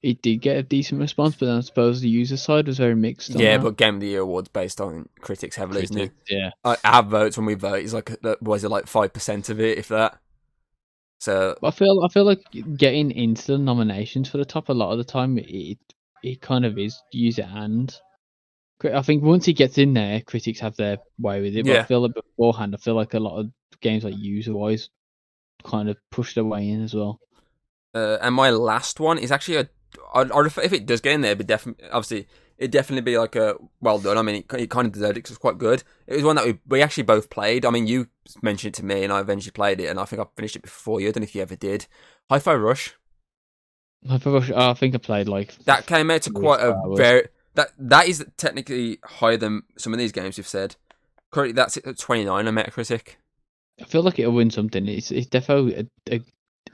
[0.02, 2.94] it did get a decent response, but then I suppose the user side was very
[2.94, 3.34] mixed.
[3.34, 3.62] on Yeah, that.
[3.62, 6.08] but Game of the Year awards based on critics heavily, isn't it?
[6.08, 9.12] Critics, yeah, Like, our votes when we vote is like uh, was it like five
[9.12, 10.18] percent of it, if that.
[11.20, 12.44] So I feel I feel like
[12.76, 15.78] getting into the nominations for the top a lot of the time it
[16.22, 17.94] it kind of is user and.
[18.92, 21.64] I think once he gets in there, critics have their way with it.
[21.64, 21.80] But Yeah.
[21.80, 23.50] I feel like beforehand, I feel like a lot of
[23.80, 24.90] games like user wise
[25.64, 27.20] kind of push their way in as well.
[27.94, 29.68] Uh, and my last one is actually a.
[30.14, 32.26] I'd, I'd, if it does get in there, it'd be definitely obviously
[32.58, 34.18] it definitely be like a well done.
[34.18, 35.84] I mean, it, it kind of deserved it because it's quite good.
[36.06, 37.64] It was one that we we actually both played.
[37.64, 38.08] I mean, you
[38.42, 40.62] mentioned it to me, and I eventually played it, and I think I finished it
[40.62, 41.08] before you.
[41.08, 41.86] I don't know if you ever did.
[42.30, 42.94] Hi-Fi Rush
[44.08, 47.28] I forgot- oh, I think I played like that came out to quite a very
[47.54, 50.76] that that is technically higher than some of these games you've said.
[51.30, 53.16] Currently, that's at twenty nine on Metacritic.
[53.80, 54.86] I feel like it'll win something.
[54.88, 56.20] It's it's definitely a, a,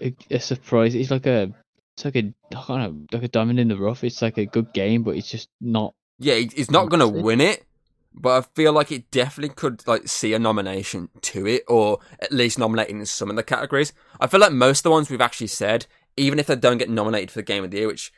[0.02, 0.94] a, a surprise.
[0.94, 1.52] It's like a
[1.96, 4.04] it's like a I don't know, like a diamond in the rough.
[4.04, 5.94] It's like a good game, but it's just not.
[6.18, 7.64] Yeah, it's not going to win it,
[8.12, 12.32] but I feel like it definitely could like see a nomination to it, or at
[12.32, 13.92] least nominating in some of the categories.
[14.20, 15.86] I feel like most of the ones we've actually said,
[16.16, 18.12] even if they don't get nominated for the Game of the Year, which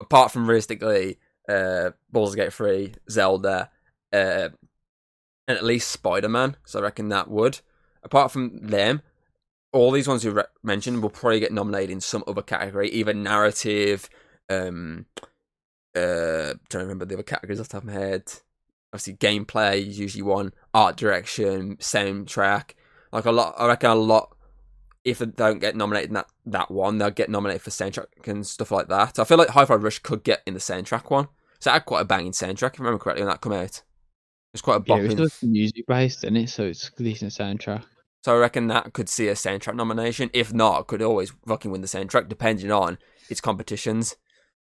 [0.00, 1.18] apart from realistically,
[1.48, 3.70] uh, Baldur's Gate Three, Zelda,
[4.12, 4.48] uh,
[5.46, 7.60] and at least Spider Man, so I reckon that would.
[8.04, 9.02] Apart from them,
[9.72, 13.12] all these ones you re- mentioned will probably get nominated in some other category, either
[13.12, 14.08] narrative,
[14.48, 15.06] um,
[15.96, 18.32] uh, trying to remember the other categories off the top of my head.
[18.92, 22.72] Obviously, gameplay is usually one, art direction, soundtrack.
[23.12, 24.36] Like a lot, I reckon a lot.
[25.04, 28.46] If they don't get nominated in that, that one, they'll get nominated for soundtrack and
[28.46, 29.18] stuff like that.
[29.18, 31.28] I feel like Hi-Fi Rush could get in the soundtrack one.
[31.58, 33.82] So it had quite a banging soundtrack, if I remember correctly, when that came out.
[34.52, 36.48] It's quite a Yeah, it's music based, isn't it?
[36.48, 37.84] So it's a decent soundtrack.
[38.24, 40.30] So I reckon that could see a soundtrack nomination.
[40.32, 42.96] If not, could always fucking win the soundtrack, depending on
[43.28, 44.16] its competitions.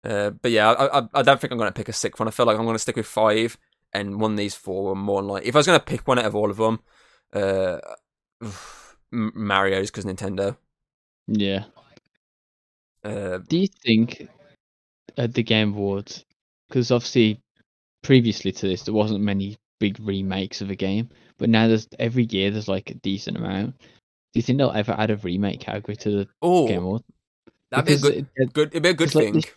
[0.05, 2.29] Uh, but yeah, I, I, I don't think I'm going to pick a sixth one.
[2.29, 3.57] I feel like I'm going to stick with five,
[3.91, 5.43] and one of these four are more like.
[5.45, 6.79] If I was going to pick one out of all of them,
[7.33, 7.79] uh,
[9.11, 10.55] Mario's because Nintendo.
[11.27, 11.65] Yeah.
[13.03, 14.29] Uh, Do you think
[15.17, 16.23] at the Game Awards,
[16.69, 17.41] because obviously
[18.01, 22.23] previously to this there wasn't many big remakes of a game, but now there's every
[22.23, 23.77] year there's like a decent amount.
[23.79, 26.25] Do you think they'll ever add a remake category to the
[26.67, 27.03] Game Awards?
[27.69, 28.67] that'd be a good, it- good.
[28.69, 29.33] It'd be a good it's like thing.
[29.33, 29.51] this-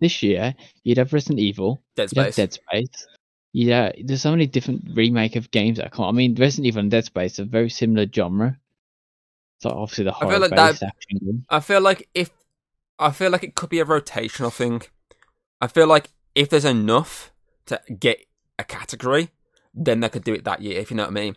[0.00, 0.54] This year
[0.84, 2.36] you'd have Resident Evil, Dead Space.
[2.36, 3.06] Dead Space.
[3.52, 6.04] Yeah, there's so many different remake of games that come.
[6.04, 8.58] I mean, Resident Evil and Dead Space are very similar genre.
[9.60, 11.44] So obviously the feel horror like that- action.
[11.50, 12.30] I feel like if
[12.98, 14.82] I feel like it could be a rotational thing.
[15.60, 17.32] I feel like if there's enough
[17.66, 18.24] to get
[18.58, 19.30] a category,
[19.84, 20.80] then they could do it that year.
[20.80, 21.36] If you know what I mean.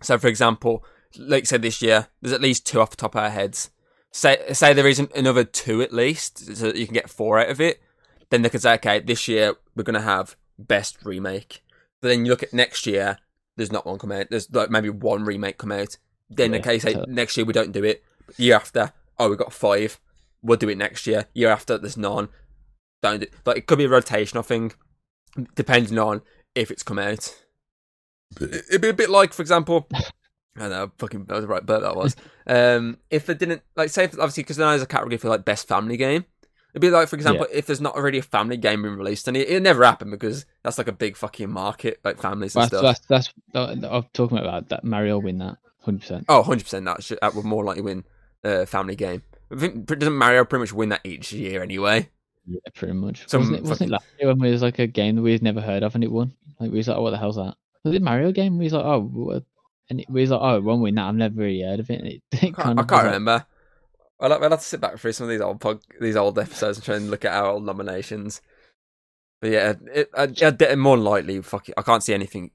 [0.00, 0.84] So, for example,
[1.18, 3.70] like say this year, there's at least two off the top of our heads.
[4.10, 7.48] Say say there isn't another two at least, so that you can get four out
[7.50, 7.80] of it.
[8.30, 11.62] Then they could say, okay, this year we're gonna have best remake.
[12.00, 13.18] But then you look at next year,
[13.56, 14.26] there's not one come out.
[14.30, 15.96] There's like maybe one remake come out.
[16.30, 18.02] Then Yeah, case say so- next year we don't do it,
[18.36, 19.98] year after, oh we got five.
[20.42, 21.26] we'll do it next year.
[21.34, 22.28] Year after, there's none.
[23.02, 24.72] Don't do, like it could be a rotational thing,
[25.54, 26.22] depending on
[26.54, 27.34] if it's come out.
[28.40, 31.64] It'd be a bit like, for example, I don't know, fucking that was the right
[31.64, 32.16] bird that was.
[32.46, 35.44] Um, if they didn't like, say, if, obviously, because then there's a category for like
[35.44, 36.24] best family game.
[36.74, 39.36] It'd be like, for example, if there's not already a family game being released, and
[39.36, 42.78] it, it never happened because that's like a big fucking market, like families and That's,
[42.78, 42.98] stuff.
[43.08, 44.82] that's that's I'm talking about that.
[44.82, 46.24] Mario will win that hundred percent.
[46.30, 48.04] Oh, 100% that, should, that would more likely win
[48.42, 49.22] uh, family game.
[49.54, 52.08] I think doesn't Mario pretty much win that each year anyway?
[52.46, 53.28] Yeah, pretty much.
[53.28, 55.22] Some wasn't it, wasn't fucking- it last year when there was like a game that
[55.22, 56.32] we'd never heard of and it won?
[56.58, 57.54] Like we was like, oh, what the hell's that?
[57.84, 58.58] Was it Mario game?
[58.58, 59.44] We was like, oh, what?
[59.90, 61.06] and it, we was like, oh, won't win that.
[61.08, 61.98] I've never really heard of it.
[62.00, 63.46] And it, it I can't, kind I can't was like- remember.
[64.20, 66.38] I'll, have- I'll have to sit back through some of these old pod, these old
[66.38, 68.40] episodes and try and look at our old nominations.
[69.40, 70.32] But yeah, it, I,
[70.70, 72.52] I, more likely, fuck it, I can't see anything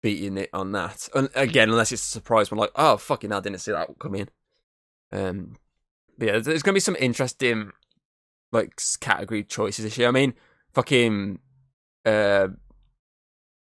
[0.00, 1.08] beating it on that.
[1.16, 4.28] And again, unless it's a surprise, I'm like, oh fucking, I didn't see that coming.
[5.10, 5.56] Um,
[6.16, 7.72] but yeah, there's gonna be some interesting
[8.52, 10.06] like category choices this year.
[10.06, 10.34] I mean,
[10.72, 11.40] fucking,
[12.06, 12.48] uh,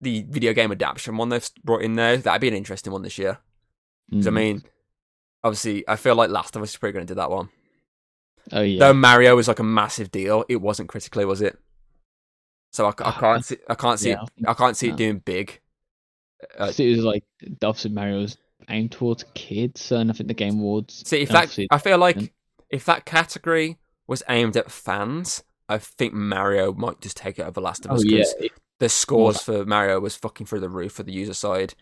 [0.01, 3.17] the video game adaptation one they've brought in there that'd be an interesting one this
[3.17, 3.39] year.
[4.11, 4.33] 'Cause, I Mm.
[4.33, 4.63] mean,
[5.43, 7.49] obviously, I feel like Last of Us is probably going to do that one.
[8.53, 11.57] oh yeah, Though Mario was like a massive deal, it wasn't critically, was it?
[12.71, 14.77] So I, I Ah, can't see, I can't see, yeah, I it, think I can't
[14.77, 15.59] see it doing big.
[16.57, 17.23] Uh, it was like
[17.63, 18.37] obviously Mario's
[18.69, 21.03] aimed towards kids, and I think the Game Awards.
[21.07, 22.29] see, if and that, I feel like Mm.
[22.69, 27.59] if that category was aimed at fans, I think Mario might just take it over
[27.59, 28.01] Last of Us.
[28.01, 31.03] oh Us yeah, because it- the scores for Mario was fucking through the roof for
[31.03, 31.73] the user side.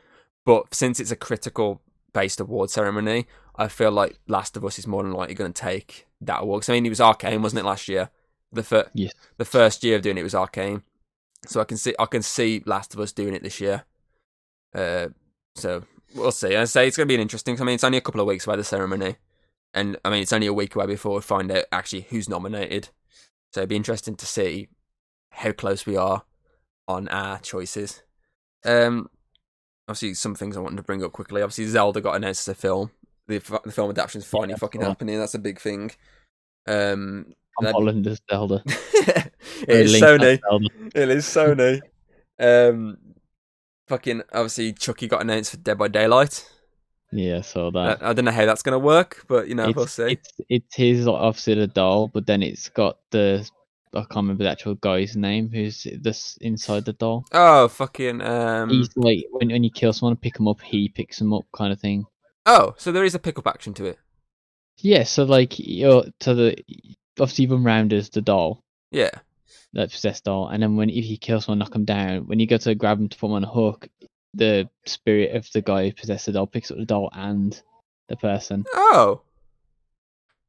[0.45, 1.81] But since it's a critical
[2.13, 3.27] based award ceremony,
[3.57, 6.61] I feel like Last of Us is more than likely going to take that award.
[6.61, 8.09] 'Cause, I mean, it was Arcane, wasn't it, last year?
[8.51, 9.11] The fir- Yes.
[9.37, 10.83] the first year of doing it was Arcane,
[11.45, 13.83] so I can see I can see Last of Us doing it this year.
[14.73, 15.09] Uh,
[15.55, 15.83] so
[16.13, 16.55] we'll see.
[16.55, 17.59] I say it's going to be an interesting.
[17.59, 19.17] I mean, it's only a couple of weeks away the ceremony,
[19.73, 22.89] and I mean it's only a week away before we find out actually who's nominated.
[23.53, 24.69] So it'd be interesting to see
[25.31, 26.23] how close we are
[26.87, 28.01] on our choices.
[28.63, 29.09] Um,
[29.87, 31.41] obviously, some things I wanted to bring up quickly.
[31.41, 32.91] Obviously, Zelda got announced as a film.
[33.27, 34.89] The, the film adaptation is finally that's fucking cool.
[34.89, 35.17] happening.
[35.17, 35.91] That's a big thing.
[36.67, 38.61] Um, Tom Holland as Zelda.
[38.65, 39.31] it,
[39.67, 40.67] is Or is Link Sony.
[40.95, 41.81] It is Sony.
[42.39, 42.97] Um,
[43.87, 46.47] fucking obviously, Chucky got announced for Dead by Daylight.
[47.11, 48.03] Yeah, so that.
[48.03, 50.17] I don't know how that's gonna work, but you know it's, we'll see.
[50.49, 53.49] It's it's obviously the doll, but then it's got the
[53.95, 57.25] I can't remember the actual guy's name who's this inside the doll.
[57.31, 58.69] Oh fucking um.
[58.69, 61.71] He's like when when you kill someone, pick him up, he picks him up, kind
[61.71, 62.05] of thing.
[62.45, 63.97] Oh, so there is a pickup action to it.
[64.77, 66.57] Yeah, so like you're to the
[67.19, 69.11] obviously you run round as the doll, Yeah.
[69.73, 72.27] that possessed doll, and then when if you kill someone, knock him down.
[72.27, 73.87] When you go to grab him to put him on a hook,
[74.33, 77.59] the spirit of the guy who possessed the doll picks up the doll and
[78.09, 78.65] the person.
[78.73, 79.21] Oh.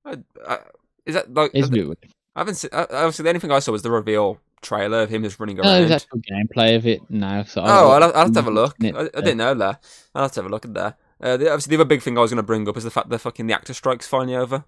[0.05, 0.59] I, I,
[1.05, 1.53] is that like?
[1.55, 1.97] It's a
[2.37, 2.71] I, haven't seen.
[2.73, 5.57] uh, Obviously, the only thing I saw was the reveal trailer of him just running
[5.57, 5.81] No, around.
[5.89, 7.43] there's actual gameplay of it now.
[7.45, 8.77] So Oh, I'll, I'll have to have a look.
[8.83, 9.83] I, I didn't know that.
[10.15, 10.99] I'll have to have a look at that.
[11.21, 12.91] Uh, the, obviously, the other big thing I was going to bring up is the
[12.91, 14.65] fact that fucking the actor strike's finally over.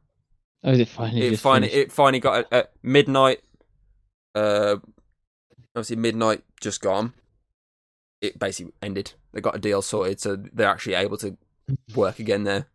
[0.65, 1.27] Oh, is it finally?
[1.27, 1.87] It finally, finished?
[1.89, 3.43] it finally got at, at midnight.
[4.35, 4.77] Uh,
[5.77, 7.13] obviously midnight just gone.
[8.21, 9.13] It basically ended.
[9.33, 11.37] They got a deal sorted, so they're actually able to
[11.95, 12.67] work again there.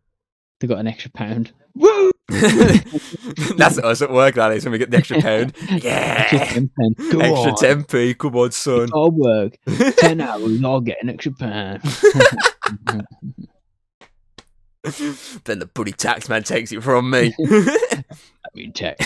[0.62, 1.52] They got an extra pound.
[1.76, 2.12] Woo!
[3.58, 4.36] That's us at work.
[4.36, 5.54] That is when we get the extra pound.
[5.70, 7.12] Extra Yeah, ten pence.
[7.12, 7.84] Go extra on.
[7.84, 8.14] p.
[8.14, 8.90] Come on, son.
[8.94, 9.58] I'll work
[9.98, 10.64] ten hours.
[10.64, 11.82] I'll get an extra pound.
[15.44, 17.34] then the bloody tax man takes it from me.
[17.40, 18.04] I
[18.54, 18.98] mean, check.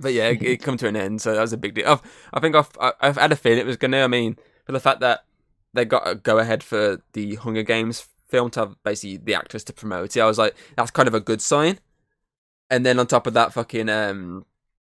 [0.00, 1.86] but yeah, it, it come to an end, so that was a big deal.
[1.86, 2.02] I've,
[2.32, 2.70] I think I've
[3.00, 4.02] I've had a feeling it was gonna.
[4.02, 5.24] I mean, for the fact that
[5.74, 9.64] they got a go ahead for the Hunger Games film to have basically the actors
[9.64, 11.78] to promote it, I was like, that's kind of a good sign.
[12.70, 14.44] And then on top of that, fucking um,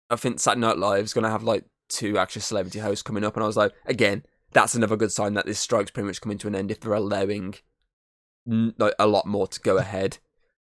[0.09, 3.35] I think Saturday Night Live is gonna have like two actual celebrity hosts coming up,
[3.35, 4.23] and I was like, again,
[4.53, 6.93] that's another good sign that this strike's pretty much coming to an end if they're
[6.93, 7.55] allowing
[8.45, 10.17] like a lot more to go ahead.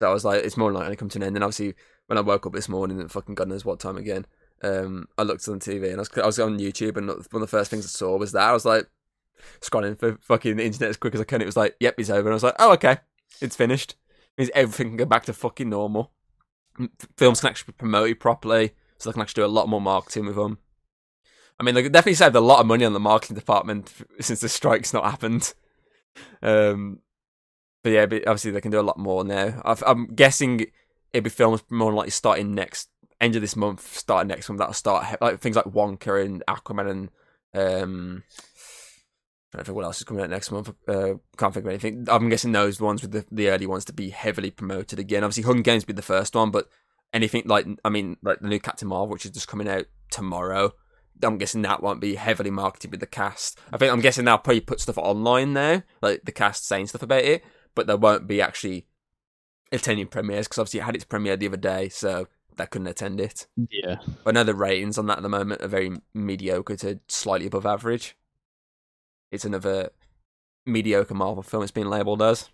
[0.01, 1.37] So I was like, it's more likely to come to an end.
[1.37, 1.75] And obviously,
[2.07, 4.27] when I woke up this morning and fucking God knows what time again,
[4.63, 7.41] um, I looked on TV and I was, I was on YouTube and one of
[7.41, 8.89] the first things I saw was that I was like
[9.61, 11.43] scrolling for fucking the internet as quick as I can.
[11.43, 12.29] It was like, yep, it's over.
[12.29, 12.99] And I was like, oh okay,
[13.41, 13.97] it's finished.
[14.37, 16.13] means everything can go back to fucking normal.
[17.17, 20.27] Films can actually be promoted properly, so they can actually do a lot more marketing
[20.27, 20.59] with them.
[21.59, 24.49] I mean, they definitely saved a lot of money on the marketing department since the
[24.49, 25.55] strike's not happened.
[26.41, 27.01] Um,
[27.83, 29.61] but yeah, but obviously they can do a lot more now.
[29.65, 30.67] I've, I'm guessing
[31.13, 32.89] it'll be films more likely starting next
[33.21, 34.59] end of this month, starting next month.
[34.59, 37.11] That'll start like things like Wonka and Aquaman and
[37.55, 38.23] um.
[39.53, 40.69] I don't think what else is coming out next month.
[40.87, 42.07] Uh, can't think of anything.
[42.11, 45.25] I'm guessing those ones with the, the early ones to be heavily promoted again.
[45.25, 46.69] Obviously, Hunger Games be the first one, but
[47.15, 50.73] anything like I mean like the new Captain Marvel, which is just coming out tomorrow.
[51.23, 53.59] I'm guessing that won't be heavily marketed with the cast.
[53.73, 57.03] I think I'm guessing they'll probably put stuff online now, like the cast saying stuff
[57.03, 57.43] about it,
[57.75, 58.87] but there won't be actually
[59.73, 63.21] attending premieres because obviously it had its premiere the other day, so they couldn't attend
[63.21, 63.47] it.
[63.71, 63.97] Yeah.
[64.27, 67.67] I know the ratings on that at the moment are very mediocre to slightly above
[67.67, 68.17] average.
[69.31, 69.91] It's another
[70.67, 71.63] mediocre Marvel film.
[71.63, 72.49] It's been labelled as.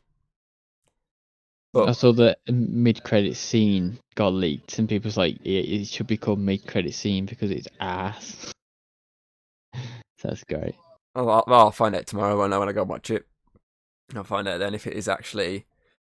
[1.76, 6.16] I saw the mid credit scene got leaked, and people's like, it, it should be
[6.16, 8.52] called mid credit scene because it's ass.
[9.74, 9.80] so
[10.28, 10.76] that's great.
[11.16, 13.26] I'll, I'll- I'll find out tomorrow when I when I go watch it.
[14.14, 15.66] I'll find out then if it is actually.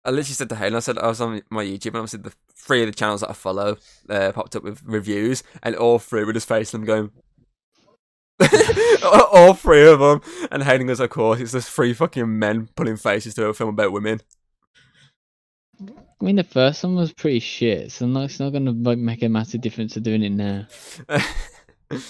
[0.07, 2.35] I literally said to Hayden, I said I was on my YouTube and obviously the
[2.55, 3.79] three of the channels that I follow
[4.11, 7.11] uh, popped up with reviews, and all three were just facing them going.
[9.33, 10.21] All three of them,
[10.51, 13.71] and Hayden goes, "Of course, it's just three fucking men pulling faces to a film
[13.71, 14.21] about women."
[15.81, 19.29] I mean, the first one was pretty shit, so it's not gonna like make a
[19.29, 20.67] massive difference to doing it now.
[21.91, 22.01] I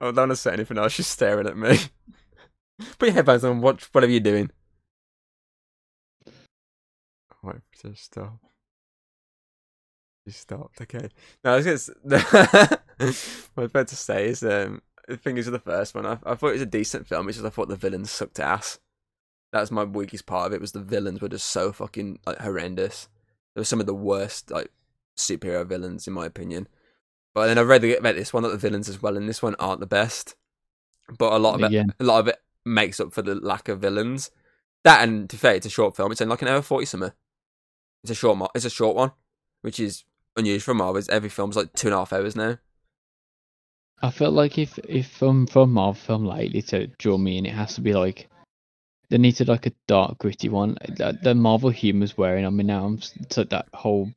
[0.00, 0.92] don't want to say anything else.
[0.92, 1.78] She's staring at me.
[2.98, 3.60] Put your headphones on.
[3.60, 4.50] Watch whatever you're doing.
[7.42, 8.38] Wait to stop.
[10.26, 10.80] She stopped.
[10.80, 11.08] Okay.
[11.44, 12.20] No, I was gonna.
[12.24, 16.34] what I was about to say is, um, the of the first one, I, I
[16.34, 17.28] thought it was a decent film.
[17.28, 18.78] It's just I thought the villains sucked ass.
[19.52, 20.60] That's my weakest part of it.
[20.60, 23.08] Was the villains were just so fucking like horrendous.
[23.54, 24.70] They were some of the worst like
[25.16, 26.66] superhero villains in my opinion.
[27.34, 29.54] But then I read about this one that the villains as well in this one
[29.56, 30.34] aren't the best.
[31.18, 33.80] But a lot of it, a lot of it makes up for the lack of
[33.80, 34.30] villains.
[34.84, 36.12] That and to fair, it's a short film.
[36.12, 37.12] It's in like an hour forty something.
[38.02, 38.38] It's a short.
[38.38, 39.12] mo- It's a short one,
[39.62, 40.04] which is
[40.36, 41.02] unusual for Marvel.
[41.08, 42.58] Every film's like two and a half hours now.
[44.02, 47.54] I felt like if if for a Marvel film lately to draw me in, it
[47.54, 48.28] has to be like
[49.10, 50.76] they needed like a dark, gritty one.
[50.96, 52.84] The, the Marvel humor's wearing on me now.
[52.84, 54.10] I'm s- it's like that whole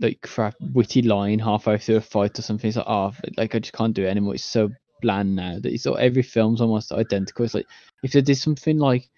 [0.00, 2.68] like crap witty line halfway through a fight or something.
[2.68, 4.34] It's like oh, like I just can't do it anymore.
[4.34, 4.70] It's so
[5.02, 7.44] bland now that it's all, every film's almost identical.
[7.44, 7.66] It's like
[8.02, 9.08] if they did something like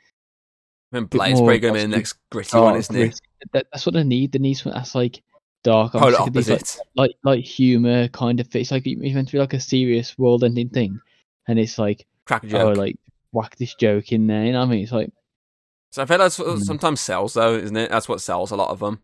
[0.92, 3.20] mean, Blade's probably going to be the next gritty one, dark, isn't it?
[3.52, 4.32] that, that's what they need.
[4.32, 5.22] They need something that's like
[5.62, 5.94] dark.
[5.94, 6.62] I'm Polar these, like,
[6.96, 10.44] like like humor kind of it's like it's meant to be like a serious world
[10.44, 11.00] ending thing
[11.46, 12.60] and it's like Crack a joke.
[12.60, 12.76] oh joke.
[12.78, 12.96] like
[13.32, 15.10] whack this joke in there you know what i mean it's like
[15.90, 16.62] so I feel that's what Mm.
[16.64, 17.90] sometimes sells though, isn't it?
[17.90, 19.00] That's what sells a lot of them.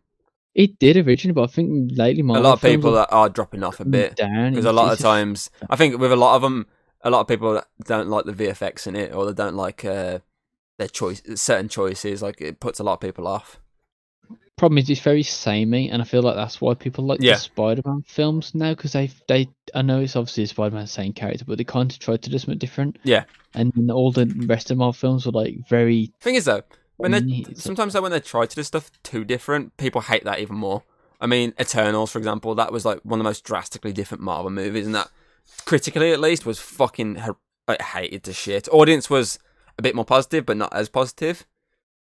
[0.53, 3.79] it did originally but i think lately a lot of people that are dropping off
[3.79, 4.15] a bit.
[4.15, 6.67] because a lot of it's just- times I think with a lot of them,
[7.01, 10.19] a lot of people don't like the VFX in it, or they don't like uh,
[10.79, 12.21] their choice, certain choices.
[12.23, 13.59] Like it puts a lot of people off.
[14.57, 17.33] Problem is it's very samey and i feel like that's why people like Yeah.
[17.33, 21.43] the spider-man films now because they they i know it's obviously a Spider-Man same character
[21.45, 23.25] but they kind of tried to do something different Yeah.
[23.53, 26.61] and all the rest of my films were like very Thing is though,
[26.97, 30.23] when they like- sometimes though when they try to do stuff too different, people hate
[30.23, 30.83] that even more.
[31.19, 34.49] I mean, Eternals, for example, that was like one of the most drastically different Marvel
[34.49, 35.09] movies, and that
[35.65, 37.21] critically at least was fucking
[37.67, 38.69] like hated to shit.
[38.71, 39.39] Audience was
[39.77, 41.45] a bit more positive, but not as positive.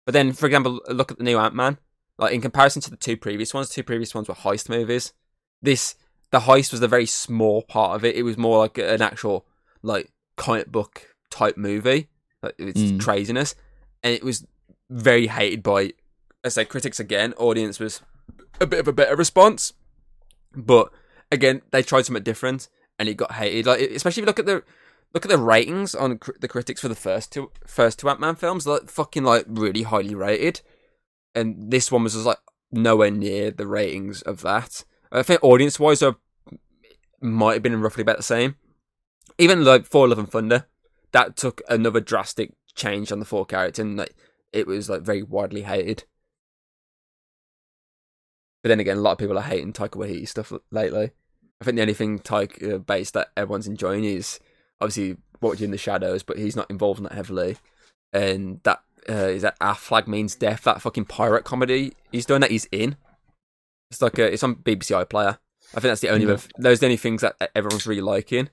[0.05, 1.77] But then, for example, look at the new Ant Man.
[2.17, 5.13] Like in comparison to the two previous ones, two previous ones were heist movies.
[5.61, 5.95] This
[6.31, 8.15] the heist was a very small part of it.
[8.15, 9.45] It was more like an actual
[9.81, 12.09] like comic book type movie.
[12.41, 12.99] Like it's Mm.
[12.99, 13.55] craziness,
[14.03, 14.45] and it was
[14.89, 15.93] very hated by,
[16.43, 17.33] I say, critics again.
[17.37, 18.01] Audience was
[18.59, 19.73] a bit of a better response,
[20.55, 20.91] but
[21.31, 22.67] again, they tried something different,
[22.99, 23.65] and it got hated.
[23.65, 24.63] Like especially if you look at the
[25.13, 28.19] look at the ratings on cr- the critics for the first two first two Ant
[28.19, 30.61] Man films, like fucking like really highly rated,
[31.35, 32.39] and this one was just like
[32.71, 34.83] nowhere near the ratings of that.
[35.11, 36.17] I think audience wise, are
[37.21, 38.55] might have been roughly about the same.
[39.37, 40.67] Even like Thor: Love and Thunder,
[41.11, 44.15] that took another drastic change on the Thor character, and like
[44.51, 46.03] it was like very widely hated.
[48.61, 51.11] But then again, a lot of people are hating Taika Waititi stuff lately.
[51.59, 54.39] I think the only thing Taika uh, based that everyone's enjoying is
[54.79, 57.57] obviously do in the shadows, but he's not involved in that heavily.
[58.13, 62.41] And that uh, is that Our Flag Means Death, that fucking pirate comedy he's doing
[62.41, 62.95] that he's in.
[63.91, 65.37] It's like a, it's on BBC iPlayer.
[65.75, 66.33] I think that's the only Yeah.
[66.33, 68.49] of those the only things that everyone's really liking.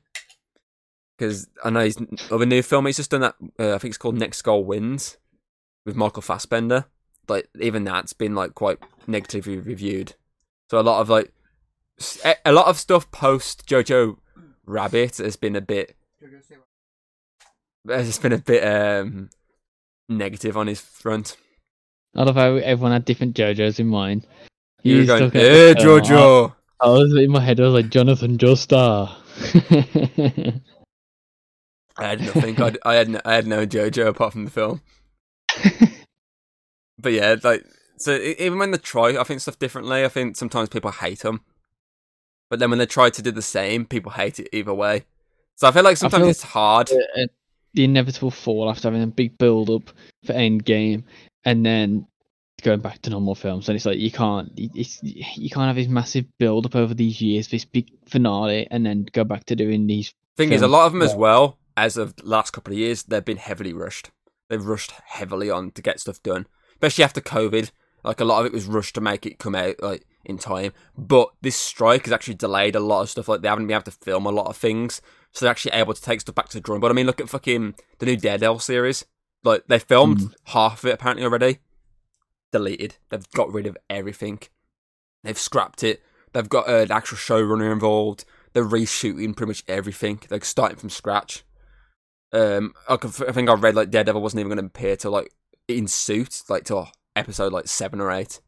[1.19, 1.99] Because I know he's
[2.31, 2.87] of a new film.
[2.87, 3.35] He's just done that.
[3.59, 5.19] Uh, I think it's called Next Goal Wins
[5.85, 6.87] with Michael Fassbender.
[7.29, 10.15] Like even that's been like quite negatively reviewed.
[10.71, 11.33] So a lot of like
[12.45, 14.17] a lot of stuff post Jojo
[14.65, 15.95] Rabbit has been a bit
[17.89, 19.31] has been a bit um
[20.11, 21.37] negative on his front.
[22.15, 24.27] I love how everyone had different JoJo's in mind.
[24.83, 27.61] You were going, at- "Hey, Jojo." I was in my head.
[27.61, 29.15] I was like Jonathan Joestar.
[31.97, 32.61] I had nothing.
[32.61, 34.83] I, I had no, I had no JoJo apart from the film.
[37.03, 37.65] But yeah, like
[37.97, 40.05] so even when they try, I think stuff differently.
[40.05, 41.41] I think sometimes people hate them,
[42.51, 45.05] but then when they try to do the same, people hate it either way.
[45.57, 46.91] So I feel like sometimes feel- it's hard.
[46.91, 47.23] Uh,
[47.75, 49.91] the inevitable fall after having a big build up
[50.25, 51.05] for end game
[51.45, 52.07] and then
[52.63, 55.89] going back to normal films and it's like you can't it's you can't have this
[55.89, 59.87] massive build up over these years this big finale and then go back to doing
[59.87, 62.79] these Thing is, a lot of them as well, as of the last couple of
[62.79, 64.11] years, they've been heavily rushed.
[64.49, 67.71] They've rushed heavily on to get stuff done, especially after COVID.
[68.03, 70.73] Like a lot of it was rushed to make it come out like in time.
[70.97, 73.29] But this strike has actually delayed a lot of stuff.
[73.29, 75.01] Like they haven't been able to film a lot of things,
[75.33, 76.93] so they're actually able to take stuff back to the drawing board.
[76.93, 79.05] I mean, look at fucking the new Daredevil series.
[79.43, 80.35] Like they filmed Mhm.
[80.47, 81.59] half of it apparently already.
[82.53, 82.97] Deleted.
[83.11, 84.41] They've got rid of everything.
[85.23, 86.03] They've scrapped it.
[86.33, 88.25] They've got uh, an actual showrunner involved.
[88.53, 90.21] They're reshooting pretty much everything.
[90.29, 91.45] They're starting from scratch.
[92.33, 95.33] Um, I think I read like Daredevil wasn't even going to appear till like
[95.69, 98.41] in suit, like till episode like seven or eight,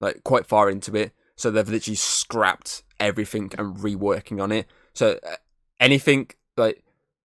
[0.00, 1.12] like quite far into it.
[1.36, 4.66] So they've literally scrapped everything and reworking on it.
[4.92, 5.36] So uh,
[5.80, 6.84] anything like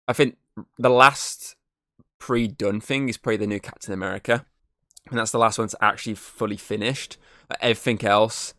[0.09, 0.37] I think
[0.79, 1.57] the last
[2.19, 4.45] pre-done thing is probably the new Captain America,
[5.11, 7.17] and that's the last one that's actually fully finished.
[7.49, 8.55] Like, everything else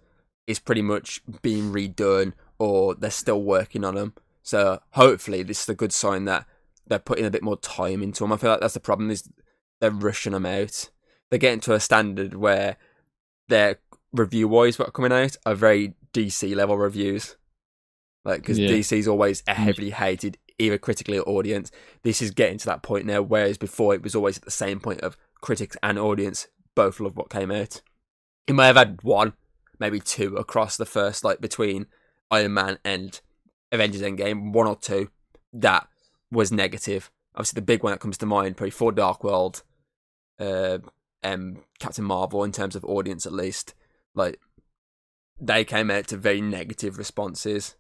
[0.47, 4.13] is pretty much being redone or they're still working on them.
[4.41, 6.45] So hopefully this is a good sign that
[6.85, 8.33] they're putting a bit more time into them.
[8.33, 9.29] I feel like that's the problem is
[9.79, 10.89] they're rushing them out.
[11.29, 12.77] They're getting to a standard where
[13.47, 13.79] their
[14.13, 17.35] review wise what are coming out are very DC level reviews.
[18.23, 18.69] Like because Yeah.
[18.69, 21.71] DC's always a heavily hated either critically or audience.
[22.03, 24.79] This is getting to that point now, whereas before it was always at the same
[24.79, 27.81] point of critics and audience both love what came out.
[28.47, 29.33] It may have had one,
[29.79, 31.87] maybe two across the first, like between
[32.31, 33.19] Iron Man and
[33.71, 35.09] Avengers Endgame, one or two
[35.53, 35.87] that
[36.31, 37.11] was negative.
[37.35, 39.63] Obviously, the big one that comes to mind, probably Thor Dark World,
[40.39, 40.79] uh,
[41.23, 43.73] um, Captain Marvel, in terms of audience at least,
[44.15, 44.39] like
[45.39, 47.75] they came out to very negative responses.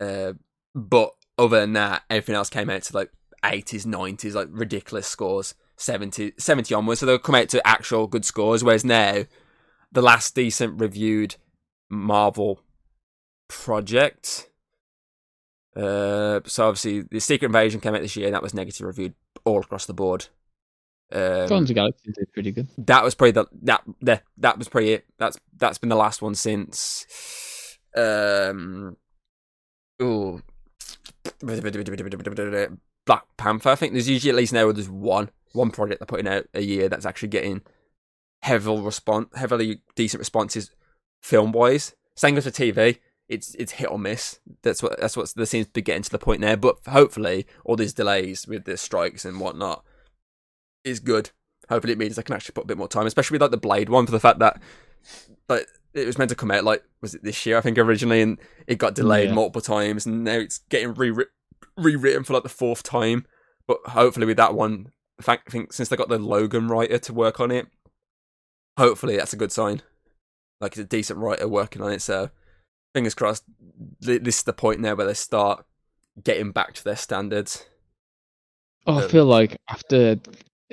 [0.00, 0.34] Uh,
[0.74, 3.10] but other than that, everything else came out to like
[3.44, 7.00] 80s, 90s, like ridiculous scores, 70, 70 onwards.
[7.00, 8.62] So they'll come out to actual good scores.
[8.62, 9.24] Whereas now,
[9.92, 11.36] the last decent reviewed
[11.88, 12.62] Marvel
[13.48, 14.50] project.
[15.76, 19.14] Uh, so obviously, the Secret Invasion came out this year, and that was negative reviewed
[19.44, 20.26] all across the board.
[21.12, 22.68] Um, Guardians of the Galaxy did pretty good.
[22.78, 25.06] that was probably the that the, that was probably it.
[25.18, 28.96] That's that's been the last one since um
[29.98, 30.40] oh
[33.06, 33.70] Black Panther.
[33.70, 36.62] I think there's usually at least now there's one one project they're putting out a
[36.62, 37.62] year that's actually getting
[38.42, 40.70] heavily response heavily decent responses
[41.22, 41.94] film wise.
[42.14, 42.98] Same goes for TV.
[43.28, 44.40] It's it's hit or miss.
[44.62, 46.56] That's what that's what there seems to be getting to the point there.
[46.56, 49.84] But hopefully, all these delays with the strikes and whatnot
[50.84, 51.30] is good.
[51.68, 53.56] Hopefully, it means I can actually put a bit more time, especially with like the
[53.56, 54.60] Blade one, for the fact that
[55.48, 58.22] like it was meant to come out like was it this year I think originally,
[58.22, 59.34] and it got delayed Yeah.
[59.34, 61.26] multiple times, and now it's getting rewrit-
[61.76, 63.26] rewritten for like the fourth time.
[63.66, 64.92] But hopefully, with that one,
[65.26, 67.68] I think, since they got the Logan writer to work on it,
[68.76, 69.82] hopefully that's a good sign.
[70.60, 72.30] Like it's a decent writer working on it, so
[72.94, 73.44] fingers crossed.
[74.00, 75.64] This is the point now where they start
[76.22, 77.66] getting back to their standards.
[78.86, 80.16] Oh, I Um, feel like after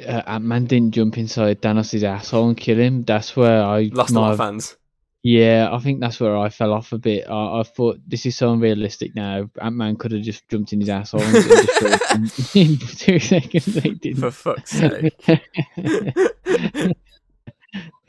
[0.06, 4.14] uh, Ant Man didn't jump inside Thanos' asshole and kill him, that's where I Lost
[4.14, 4.78] my- fans.
[5.24, 7.28] Yeah, I think that's where I fell off a bit.
[7.30, 9.50] I, I thought this is so unrealistic now.
[9.60, 13.66] Ant Man could have just jumped in his asshole and destroyed him in two seconds.
[13.66, 14.22] They didn't.
[14.22, 15.14] For fuck's sake.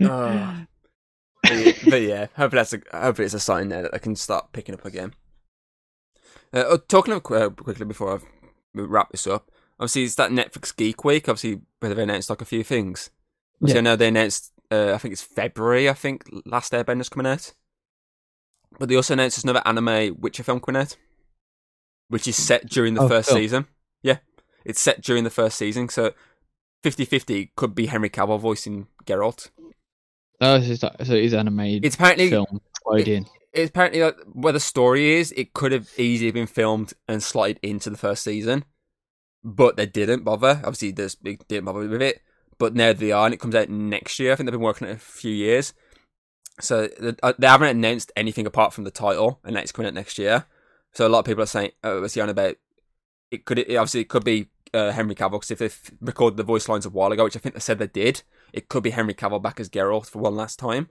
[0.01, 0.57] Oh.
[1.43, 4.15] but, yeah, but yeah, hopefully that's a hopefully it's a sign there that I can
[4.15, 5.15] start picking up again.
[6.53, 8.21] Uh, oh, talking of, uh, quickly before I
[8.75, 9.51] wrap this up,
[9.81, 11.29] obviously it's that Netflix Geek Week.
[11.29, 13.11] Obviously, where they've announced like a few things.
[13.63, 13.81] Obviously, Yeah.
[13.81, 14.53] I know they announced.
[14.71, 15.89] Uh, I think it's February.
[15.89, 17.53] I think Last Airbender's coming out,
[18.79, 20.97] but they also announced another anime Witcher film coming out,
[22.09, 23.67] which is set during the Oh, first season.
[24.03, 24.19] Yeah,
[24.67, 26.13] it's set during the first season, so
[26.85, 29.49] 50-50 could be Henry Cavill voicing Geralt.
[30.41, 32.61] Oh, it's just, so it is animated It's apparently film
[32.93, 33.27] tied in.
[33.53, 37.59] it's apparently like, where the story is, it could have easily been filmed and slotted
[37.63, 38.65] into the first season,
[39.45, 40.61] but they didn't bother.
[40.65, 41.09] Obviously, they
[41.49, 42.21] didn't bother with it,
[42.59, 44.33] but now they are, and it comes out next year.
[44.33, 45.75] I think they've been working on it a few years,
[46.61, 50.19] so they, uh, haven't announced anything apart from the title, and that's coming out next
[50.19, 50.47] year.
[50.93, 52.57] So a lot of people are saying, "Oh, what's he on about?"
[53.31, 55.71] It could it, obviously it could be uh, Henry Cavill because if they
[56.01, 58.23] recorded the voice lines a while ago, which I think they said they did,
[58.53, 60.89] it could be Henry Cavill back as Geralt for one last time.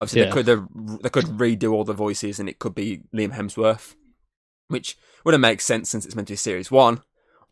[0.00, 0.26] Obviously, Yeah.
[0.26, 0.68] they could have,
[1.02, 3.94] they could redo all the voices, and it could be Liam Hemsworth,
[4.68, 7.02] which wouldn't make sense since it's meant to be series one.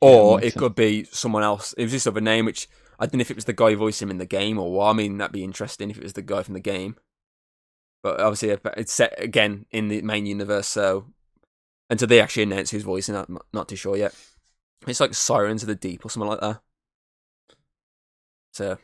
[0.05, 1.72] Or it could be someone else.
[1.78, 4.07] It was this other name, which I don't know if it was the guy voicing
[4.07, 4.90] him in the game or what.
[4.90, 6.96] I mean, that'd be interesting if it was the guy from the game.
[8.02, 10.66] but obviously uh, it's set again in the main universe.
[10.68, 11.07] So
[11.90, 14.14] until they actually announce who's voicing it, I'm not- too sure yet.
[14.86, 16.61] It's like Sirens of the Deep or something like that.
[18.52, 18.78] So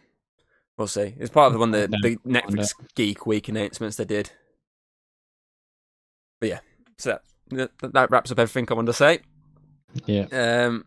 [0.78, 1.14] we'll see.
[1.18, 4.30] It's part of the one of the, the Netflix Geek Week announcements they did.
[6.40, 6.60] But yeah,
[6.98, 7.18] so
[7.50, 9.20] that, that wraps up everything I wanted to say.
[10.06, 10.26] Yeah.
[10.32, 10.86] Um,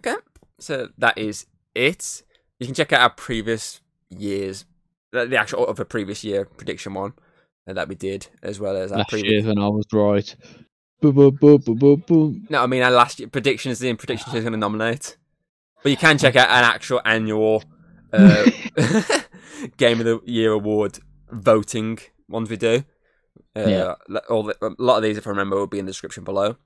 [0.00, 0.16] okay,
[0.58, 2.22] so that is it.
[2.58, 3.80] You can check out our previous
[4.10, 4.64] years,
[5.12, 7.12] the the actual of a previous year prediction one
[7.68, 9.44] uh, that we did, as well as our Last previous.
[9.44, 10.36] year when I was right.
[11.00, 12.46] Boom, boom, boom, boom, boom, boom.
[12.50, 13.78] No, I mean our last year predictions.
[13.78, 15.16] The predictions is going to nominate,
[15.82, 17.64] but you can check out an actual annual
[18.12, 18.44] uh,
[19.78, 20.98] Game of the Year award
[21.30, 21.98] voting
[22.28, 22.84] ones we do.
[23.56, 23.94] Uh, Yeah.
[24.28, 26.56] all the, a lot of these, if I remember, will be in the description below.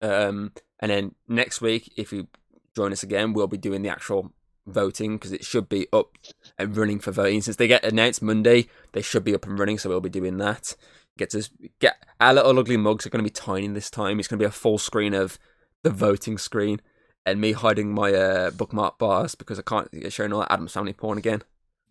[0.00, 2.28] Um, and then next week, if you
[2.74, 4.32] join us again, we'll be doing the actual
[4.66, 6.16] voting because it should be up
[6.58, 7.40] and running for voting.
[7.40, 10.38] Since they get announced Monday, they should be up and running, so we'll be doing
[10.38, 10.76] that.
[11.18, 11.48] Get to
[11.80, 14.18] get our little ugly mugs are going to be tiny this time.
[14.18, 15.38] It's going to be a full screen of
[15.82, 16.80] the voting screen
[17.26, 20.72] and me hiding my uh, bookmark bars because I can't get showing all that Addams
[20.72, 21.42] Family porn again.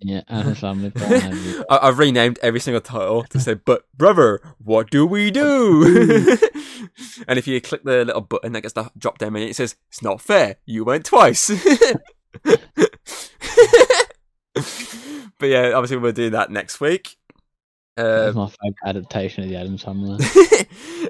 [0.02, 0.92] Yeah, Addams Family.
[1.70, 5.84] I- I've renamed every single title to say, "But brother, what do we do?"
[7.28, 9.76] and if you click the little button that gets the drop down menu, it says,
[9.90, 10.56] "It's not fair.
[10.66, 11.50] You went twice."
[14.54, 17.18] but yeah, obviously we'll do that next week.
[17.96, 20.18] That's Uh, my favourite adaptation of the Addams Family.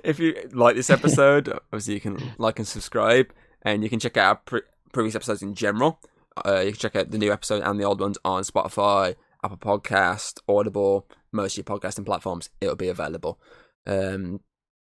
[0.04, 3.32] if you like this episode, obviously you can like and subscribe,
[3.62, 4.62] and you can check out our pre-
[4.92, 6.00] previous episodes in general.
[6.46, 9.58] Uh, you can check out the new episode and the old ones on Spotify, Apple
[9.58, 12.50] Podcast, Audible, most of your podcasting platforms.
[12.62, 13.40] It'll be available.
[13.86, 14.42] Um,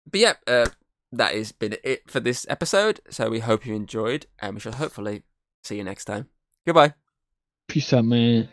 [0.09, 0.67] but yeah, uh,
[1.11, 3.01] that has been it for this episode.
[3.09, 5.23] So we hope you enjoyed, and we shall hopefully
[5.63, 6.27] see you next time.
[6.65, 6.93] Goodbye.
[7.67, 8.49] Peace out, man.